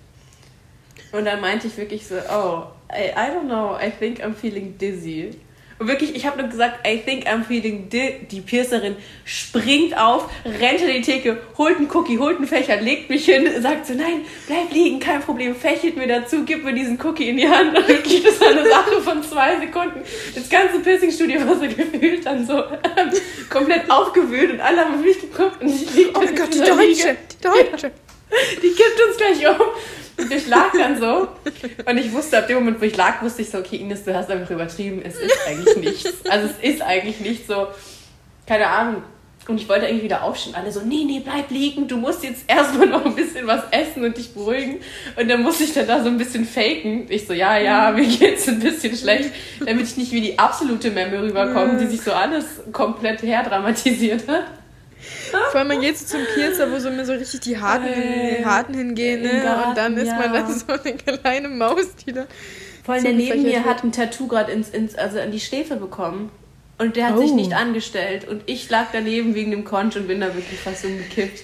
[1.12, 4.78] Und dann meinte ich wirklich so, oh, I, I don't know, I think I'm feeling
[4.78, 5.32] dizzy.
[5.80, 8.26] Und wirklich, ich habe nur gesagt, I think I'm feeling dizzy.
[8.30, 13.10] Die Piercerin springt auf, rennt in die Theke, holt einen Cookie, holt einen Fächer, legt
[13.10, 17.00] mich hin, sagt so, nein, bleib liegen, kein Problem, fächelt mir dazu, gib mir diesen
[17.02, 17.78] Cookie in die Hand.
[17.78, 20.02] Und wirklich, das war eine Sache von zwei Sekunden.
[20.36, 22.62] Das ganze Piercing-Studio war so gefühlt dann so
[23.50, 26.60] komplett aufgewühlt und alle haben auf mich geguckt und ich lieg Oh mein Gott, die
[26.60, 26.76] Liege.
[26.76, 27.18] Deutsche!
[27.32, 27.92] Die Deutsche!
[28.62, 29.66] Die kippt uns gleich um.
[30.20, 31.28] Und ich lag dann so.
[31.86, 34.14] Und ich wusste, ab dem Moment, wo ich lag, wusste ich so, okay, Ines, du
[34.16, 35.02] hast einfach übertrieben.
[35.04, 36.26] Es ist eigentlich nichts.
[36.30, 37.68] Also es ist eigentlich nicht so,
[38.46, 39.04] keine Ahnung.
[39.48, 40.54] Und ich wollte irgendwie wieder aufstehen.
[40.54, 41.88] Alle so, nee, nee, bleib liegen.
[41.88, 44.78] Du musst jetzt erstmal noch ein bisschen was essen und dich beruhigen.
[45.20, 47.08] Und dann musste ich dann da so ein bisschen faken.
[47.10, 49.32] Ich so, ja, ja, mir geht's ein bisschen schlecht.
[49.66, 54.44] Damit ich nicht wie die absolute Memme rüberkomme, die sich so alles komplett herdramatisiert hat.
[55.52, 58.38] Vor allem man geht so zum Piercer, wo so mir so richtig die Harten, Ey.
[58.40, 59.42] die Harten hingehen, ne?
[59.44, 60.42] Garten, und dann ist man ja.
[60.42, 62.26] dann so eine kleine Maus, die da.
[62.84, 65.76] Vor allem der neben mir hat ein Tattoo gerade ins, ins, also an die Schläfe
[65.76, 66.32] bekommen.
[66.78, 67.36] Und der hat sich Oh.
[67.36, 68.28] nicht angestellt.
[68.28, 71.44] Und ich lag daneben wegen dem Conch und bin da wirklich fast umgekippt.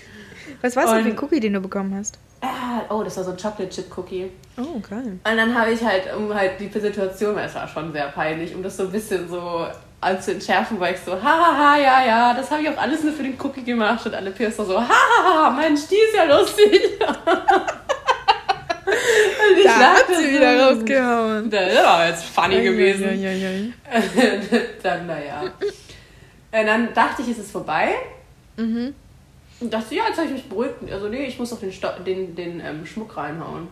[0.62, 2.18] Was war's denn für ein Cookie, den du bekommen hast?
[2.42, 4.32] Ah, oh, das war so ein Chocolate Chip Cookie.
[4.58, 5.20] Oh, geil.
[5.24, 8.56] Und dann habe ich halt, um halt die Situation, weil es war schon sehr peinlich,
[8.56, 9.68] um das so ein bisschen so
[10.20, 13.24] zu entschärfen, war ich so, hahaha, ja, ja, das habe ich auch alles nur für
[13.24, 14.06] den Cookie gemacht.
[14.06, 16.82] Und alle Piercer so, hahaha, Mensch, die ist ja lustig.
[18.86, 20.32] und ich Da hat sie so.
[20.32, 21.50] wieder rausgehauen.
[21.50, 23.20] Das war jetzt funny gewesen.
[23.22, 23.72] Ja, ja, ja, ja.
[24.84, 25.42] dann, naja.
[25.42, 27.96] Und dann dachte ich, es ist vorbei.
[28.58, 28.94] Mhm.
[29.60, 30.76] Und dachte, ja, jetzt habe ich mich beruhigt.
[30.92, 33.68] Also, nee, ich muss noch den, Sto den, den ähm, Schmuck reinhauen.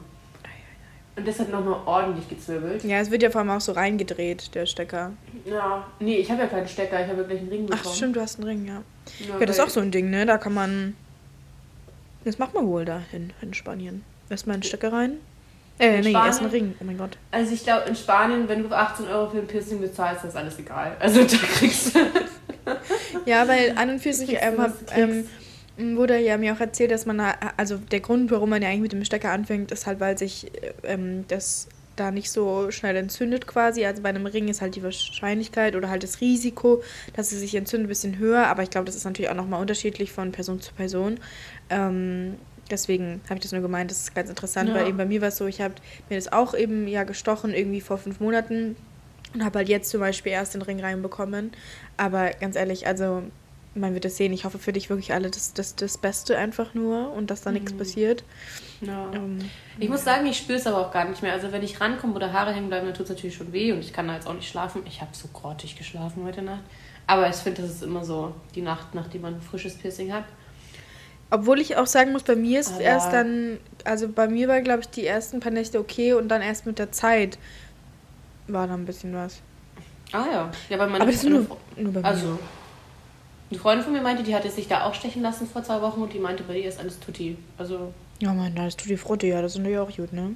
[1.16, 2.84] Und das hat nochmal ordentlich gezwirbelt.
[2.84, 5.12] Ja, es wird ja vor allem auch so reingedreht, der Stecker.
[5.46, 7.84] Ja, nee, ich habe ja keinen Stecker, ich habe ja gleich einen Ring bekommen.
[7.88, 8.82] Ach, stimmt, du hast einen Ring, ja.
[9.20, 10.26] Ja, Ja, das ist auch so ein Ding, ne?
[10.26, 10.96] Da kann man.
[12.26, 14.04] Das macht man wohl da in, in Spanien.
[14.30, 15.18] Erstmal einen Stecker rein.
[15.78, 16.40] Äh, In nee, erst Spanien?
[16.40, 16.76] einen Ring.
[16.80, 17.18] Oh mein Gott.
[17.32, 20.58] Also, ich glaube, in Spanien, wenn du 18 Euro für ein Piercing bezahlst, ist alles
[20.58, 20.96] egal.
[21.00, 22.00] Also, da kriegst du.
[23.26, 25.28] Ja, weil an und für sich Kriegst du, ähm,
[25.78, 28.70] ähm, wurde ja mir auch erzählt, dass man, da- also der Grund, warum man ja
[28.70, 30.52] eigentlich mit dem Stecker anfängt, ist halt, weil sich
[30.84, 33.86] ähm, das da nicht so schnell entzündet quasi.
[33.86, 36.82] Also bei einem Ring ist halt die Wahrscheinlichkeit oder halt das Risiko,
[37.16, 38.48] dass es sich entzündet, ein bisschen höher.
[38.48, 41.20] Aber ich glaube, das ist natürlich auch nochmal unterschiedlich von Person zu Person.
[41.70, 42.36] Ähm,
[42.72, 44.76] deswegen habe ich das nur gemeint, das ist ganz interessant, Ja.
[44.76, 45.76] weil eben bei mir war es so, ich habe
[46.10, 48.76] mir das auch eben ja gestochen, irgendwie vor fünf Monaten
[49.36, 51.52] und habe halt jetzt zum Beispiel erst den Ring reinbekommen.
[51.98, 53.22] Aber ganz ehrlich, also
[53.76, 54.32] man wird es sehen.
[54.34, 57.50] Ich hoffe für dich wirklich alle das, das, das Beste einfach nur und dass da
[57.50, 57.56] Mhm.
[57.56, 58.24] nichts passiert.
[58.82, 59.12] Ja.
[59.14, 59.40] Ähm,
[59.80, 61.34] Ich muss sagen, ich spüre es aber auch gar nicht mehr.
[61.34, 63.80] Also wenn ich rankomme oder Haare hängen bleiben, dann tut es natürlich schon weh und
[63.80, 64.84] ich kann da jetzt auch nicht schlafen.
[64.86, 66.62] Ich habe so grottig geschlafen heute Nacht.
[67.08, 70.24] Aber ich finde, das ist immer so die Nacht, nachdem man ein frisches Piercing hat.
[71.32, 74.62] obwohl ich auch sagen muss, bei mir ist Aber- erst dann, also bei mir war,
[74.62, 77.40] glaube ich, die ersten paar Nächte okay und dann erst mit der Zeit
[78.48, 79.42] war da ein bisschen was.
[80.12, 80.52] Ah ja.
[80.70, 82.06] ja aber Aber das ist nur, nur bei mir.
[82.06, 82.38] Also,
[83.54, 86.02] eine Freundin von mir meinte, die hatte sich da auch stechen lassen vor zwei Wochen
[86.02, 87.38] und die meinte, bei ihr ist alles tutti.
[87.58, 90.36] Also, Ja, Mann, das tut die Frotte, ja, das ist natürlich auch gut, ne?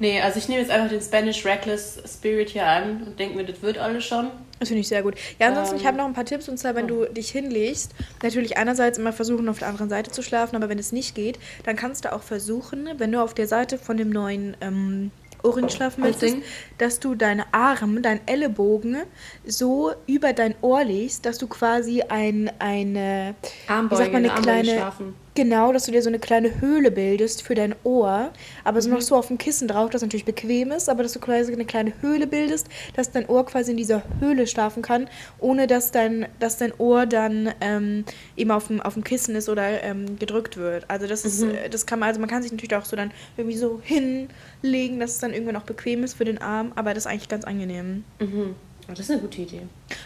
[0.00, 3.44] nee, also ich nehme jetzt einfach den Spanish Reckless Spirit hier an und denke mir,
[3.44, 4.28] das wird alles schon.
[4.58, 5.14] Das finde ich sehr gut.
[5.38, 7.92] Ja, ansonsten, Ähm, ich habe noch ein paar Tipps und zwar, wenn du dich hinlegst,
[8.22, 11.38] natürlich einerseits immer versuchen, auf der anderen Seite zu schlafen, aber wenn es nicht geht,
[11.64, 15.10] dann kannst du auch versuchen, wenn du auf der Seite von dem neuen ähm,
[15.44, 16.36] Ohrenschlafen Was möchtest,
[16.78, 18.96] dass du deine Arme, deinen Ellenbogen
[19.44, 23.34] so über dein Ohr legst, dass du quasi ein, eine,
[23.68, 25.23] wie sagt man, eine kleine, schlafen.
[25.34, 28.30] Genau, dass du dir so eine kleine Höhle bildest für dein Ohr,
[28.64, 28.82] aber Mhm.
[28.82, 31.52] so noch so auf dem Kissen drauf, das natürlich bequem ist, aber dass du quasi
[31.52, 35.08] eine kleine Höhle bildest, dass dein Ohr quasi in dieser Höhle schlafen kann,
[35.38, 38.04] ohne dass dein, dass dein Ohr dann ähm,
[38.36, 40.88] eben auf dem, auf dem Kissen ist oder ähm, gedrückt wird.
[40.88, 41.50] Also das ist, Mhm.
[41.50, 45.00] äh, das kann man, also man kann sich natürlich auch so dann irgendwie so hinlegen,
[45.00, 47.44] dass es dann irgendwann auch bequem ist für den Arm, aber das ist eigentlich ganz
[47.44, 48.04] angenehm.
[48.20, 48.54] Mhm.
[48.86, 49.62] Oh, das ist eine gute Idee.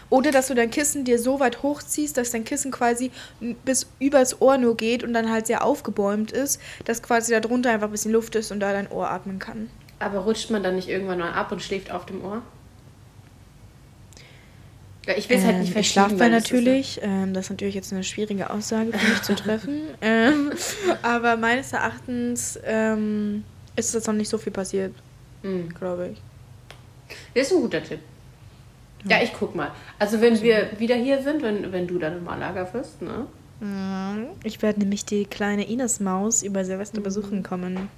[0.09, 3.11] Oder dass du dein Kissen dir so weit hochziehst, dass dein Kissen quasi
[3.65, 7.71] bis übers Ohr nur geht und dann halt sehr aufgebäumt ist, dass quasi da drunter
[7.71, 9.69] einfach ein bisschen Luft ist und da dein Ohr atmen kann.
[9.99, 12.41] Aber rutscht man dann nicht irgendwann mal ab und schläft auf dem Ohr?
[15.17, 15.79] Ich will es halt nicht Ähm, verschieben.
[15.81, 16.99] Ich schlafe weil das ist natürlich.
[17.01, 19.81] ähm, das ist natürlich jetzt eine schwierige Aussage für mich zu treffen.
[20.01, 20.51] ähm,
[21.01, 23.43] aber meines Erachtens ähm,
[23.75, 24.93] ist jetzt noch nicht so viel passiert,
[25.41, 25.73] Mhm.
[25.73, 26.21] glaube ich.
[27.33, 27.99] das ist ein guter Tipp.
[29.05, 29.71] Ja, ich guck mal.
[29.97, 33.25] Also wenn wir wieder hier sind, wenn, wenn du dann im Malaga bist, ne?
[34.43, 36.65] Ich werde nämlich die kleine Ines Maus über Mhm.
[36.65, 37.89] Silvester besuchen kommen.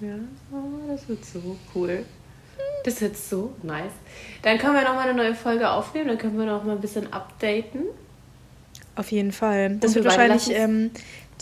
[0.00, 0.14] Ja,
[0.88, 2.04] das wird so cool.
[2.84, 3.92] Das wird so nice.
[4.42, 6.80] Dann können wir noch mal eine neue Folge aufnehmen, dann können wir noch mal ein
[6.80, 7.82] bisschen updaten.
[8.96, 9.76] Auf jeden Fall.
[9.76, 10.90] Das Und wird wahrscheinlich ähm,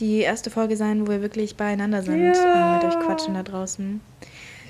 [0.01, 2.78] die erste Folge sein, wo wir wirklich beieinander sind Ja.
[2.78, 4.01] und mit euch quatschen da draußen.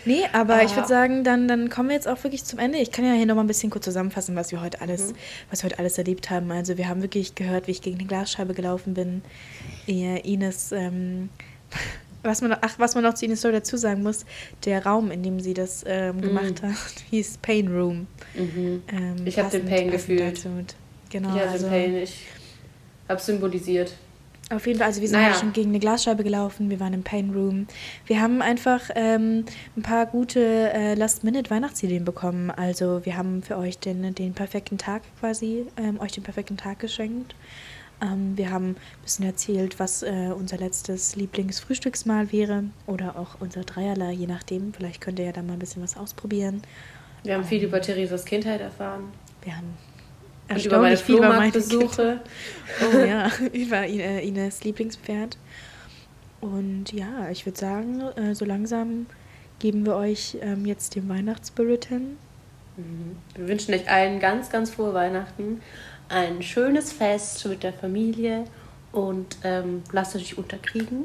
[0.07, 0.76] Nee, aber ich Ah.
[0.76, 2.78] würde sagen, dann, dann kommen wir jetzt auch wirklich zum Ende.
[2.78, 4.82] Ich kann ja hier nochmal ein bisschen kurz zusammenfassen, was wir heute Mhm.
[4.84, 5.14] alles,
[5.50, 6.50] was wir heute alles erlebt haben.
[6.52, 9.22] Also wir haben wirklich gehört, wie ich gegen eine Glasscheibe gelaufen bin.
[9.86, 11.28] Ines, ähm,
[12.22, 14.24] was man, noch- ach, was man noch zu Ines Story dazu sagen muss,
[14.64, 16.72] der Raum, in dem sie das ähm, gemacht hat,
[17.11, 18.07] hieß Pain Room.
[18.36, 18.82] Ähm,
[19.18, 19.26] Mhm.
[19.26, 20.20] Ich hab den Pain gefühlt.
[20.20, 20.48] dazu.
[21.11, 22.26] Genau, ich hatte also Pain, ich
[23.09, 23.92] hab's symbolisiert.
[24.51, 25.34] Auf jeden Fall, also wir sind Naja.
[25.34, 27.66] schon gegen eine Glasscheibe gelaufen, wir waren im Pain Room.
[28.07, 29.44] Wir haben einfach ähm,
[29.76, 32.51] ein paar gute äh, Last-Minute-Weihnachtsideen bekommen.
[32.51, 36.78] Also wir haben für euch den, den perfekten Tag quasi, ähm, euch den perfekten Tag
[36.78, 37.34] geschenkt.
[38.01, 43.62] Ähm, wir haben ein bisschen erzählt, was äh, unser letztes Lieblingsfrühstücksmahl wäre oder auch unser
[43.64, 44.72] Dreierlei, je nachdem.
[44.74, 46.62] Vielleicht könnt ihr ja da mal ein bisschen was ausprobieren.
[47.24, 49.05] Wir haben viel über Theresas Kindheit erfahren.
[49.42, 49.74] Wir haben
[50.49, 52.20] Und über meine Flohmarktbesuche.
[52.94, 55.38] Oh ja, über Ine- Ines Lieblingspferd.
[56.40, 59.07] Und ja, ich würde sagen, äh, so langsam
[59.59, 62.18] geben wir euch ähm, jetzt den Weihnachtsspirit hin.
[63.34, 65.62] Wir wünschen euch allen ganz, ganz frohe Weihnachten,
[66.11, 68.44] ein schönes Fest mit der Familie
[68.92, 71.05] und ähm, lasst euch nicht unterkriegen.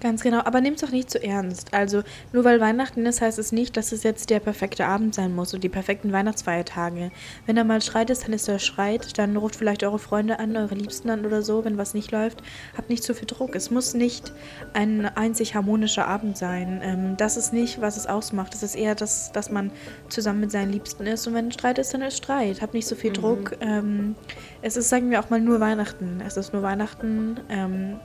[0.00, 1.74] Ganz genau, aber nehmt es doch nicht zu ernst.
[1.74, 5.34] Also, nur weil Weihnachten ist, heißt es nicht, dass es jetzt der perfekte Abend sein
[5.34, 7.10] muss und die perfekten Weihnachtsfeiertage.
[7.44, 9.18] Wenn da mal Streit ist, dann ist da Streit.
[9.18, 12.42] Dann ruft vielleicht eure Freunde an, eure Liebsten an oder so, wenn was nicht läuft.
[12.78, 13.54] Habt nicht so viel Druck.
[13.54, 14.32] Es muss nicht
[14.72, 16.80] ein einzig harmonischer Abend sein.
[16.82, 18.54] Ähm, das ist nicht, was es ausmacht.
[18.54, 19.70] Es ist eher, das, dass man
[20.08, 21.26] zusammen mit seinen Liebsten ist.
[21.26, 22.62] Und wenn Streit ist, dann ist Streit.
[22.62, 23.54] Habt nicht so viel Druck.
[23.60, 24.14] Ähm,
[24.62, 26.22] es ist, sagen wir auch mal, nur Weihnachten.
[26.26, 27.38] Es ist nur Weihnachten.
[27.50, 28.00] Ähm,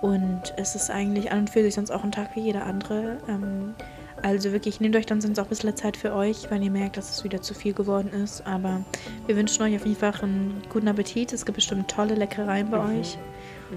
[0.00, 3.18] und es ist eigentlich an und für sich sonst auch ein Tag wie jeder andere.
[3.28, 3.74] Ähm,
[4.22, 6.96] also wirklich, nehmt euch dann sonst auch ein bisschen Zeit für euch, wenn ihr merkt,
[6.96, 8.44] dass es wieder zu viel geworden ist.
[8.46, 8.84] Aber
[9.26, 11.32] wir wünschen euch auf jeden Fall einen guten Appetit.
[11.32, 13.16] Es gibt bestimmt tolle Leckereien bei euch.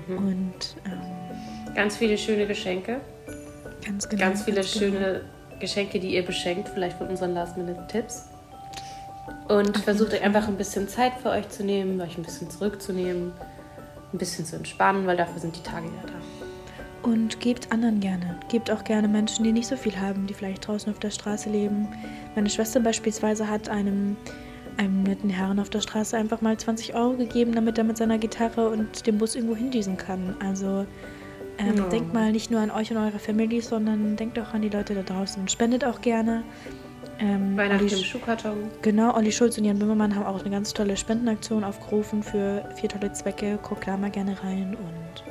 [0.10, 0.54] Und
[0.86, 3.02] ähm, Ganz viele schöne Geschenke.
[3.86, 4.22] ganz genau.
[4.24, 4.94] Ganz viele ganz genau.
[4.98, 5.22] schöne
[5.60, 8.28] Geschenke, die ihr beschenkt, vielleicht von unseren Last-Minute-Tipps.
[9.48, 13.32] Und versucht euch einfach ein bisschen Zeit für euch zu nehmen, euch ein bisschen zurückzunehmen,
[14.14, 17.10] ein bisschen zu entspannen, weil dafür sind die Tage ja da.
[17.10, 18.40] Und gebt anderen gerne.
[18.50, 21.50] Gebt auch gerne Menschen, die nicht so viel haben, die vielleicht draußen auf der Straße
[21.50, 21.88] leben.
[22.36, 24.16] Meine Schwester beispielsweise hat einem,
[24.78, 28.20] einem netten Herrn auf der Straße einfach mal 20 Euro gegeben, damit er mit seiner
[28.20, 30.36] Gitarre und dem Bus irgendwo hindüsen kann.
[30.46, 30.86] Also
[31.58, 31.84] ähm, Ja.
[31.90, 34.94] denkt mal nicht nur an euch und eure Family, sondern denkt auch an die Leute
[34.94, 35.48] da draußen.
[35.48, 36.44] Spendet auch gerne.
[37.22, 38.58] Ähm, Weihnachten Olli im Sch- Schuhkarton.
[38.82, 42.90] Genau, Olli Schulz und Jan Böhmermann haben auch eine ganz tolle Spendenaktion aufgerufen für vier
[42.90, 43.60] tolle Zwecke.
[43.62, 44.76] Guckt da mal gerne rein.
[44.76, 45.24] Und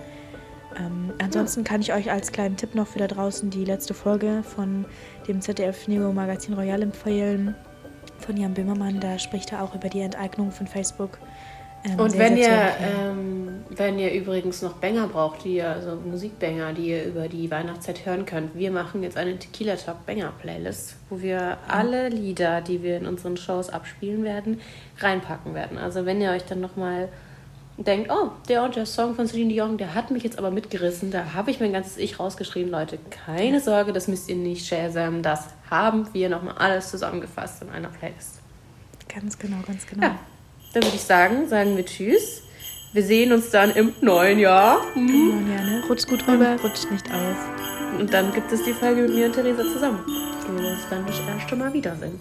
[0.78, 4.42] ähm, ansonsten kann ich euch als kleinen Tipp noch für da draußen die letzte Folge
[4.44, 4.84] von
[5.26, 7.54] dem ZDF Neo Magazin Royal empfehlen.
[8.18, 11.18] Von Jan Böhmermann, da spricht er auch über die Enteignung von Facebook.
[11.84, 15.70] Ähm, Und sehr, wenn sehr ihr, ähm, wenn ihr übrigens noch Banger braucht, die ihr,
[15.70, 20.04] also Musikbanger, die ihr über die Weihnachtszeit hören könnt, wir machen jetzt eine Tequila Talk
[20.06, 24.60] Banger Playlist, wo wir alle Lieder, die wir in unseren Shows abspielen werden,
[24.98, 25.78] reinpacken werden.
[25.78, 27.08] Also wenn ihr euch dann nochmal
[27.78, 31.10] denkt, oh, der und der Song von Celine Dion, der hat mich jetzt aber mitgerissen,
[31.10, 35.22] da habe ich mein ganzes Ich rausgeschrieben, Leute, keine Sorge, das müsst ihr nicht shazam,
[35.22, 38.40] das haben wir nochmal alles zusammengefasst in einer Playlist.
[39.08, 40.06] ganz genau, ganz genau.
[40.08, 40.18] Ja,
[40.72, 42.42] dann würde ich sagen, sagen wir Tschüss.
[42.92, 44.80] Wir sehen uns dann im neuen Jahr.
[44.94, 45.84] Genau, gerne.
[45.88, 47.36] Rutscht gut rüber, rutscht nicht aus.
[47.98, 51.06] Und dann gibt es die Folge mit mir und Theresa zusammen, wo wir uns dann
[51.06, 52.18] das erste Mal wiedersehen.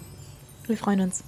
[0.66, 1.24] Wir freuen uns.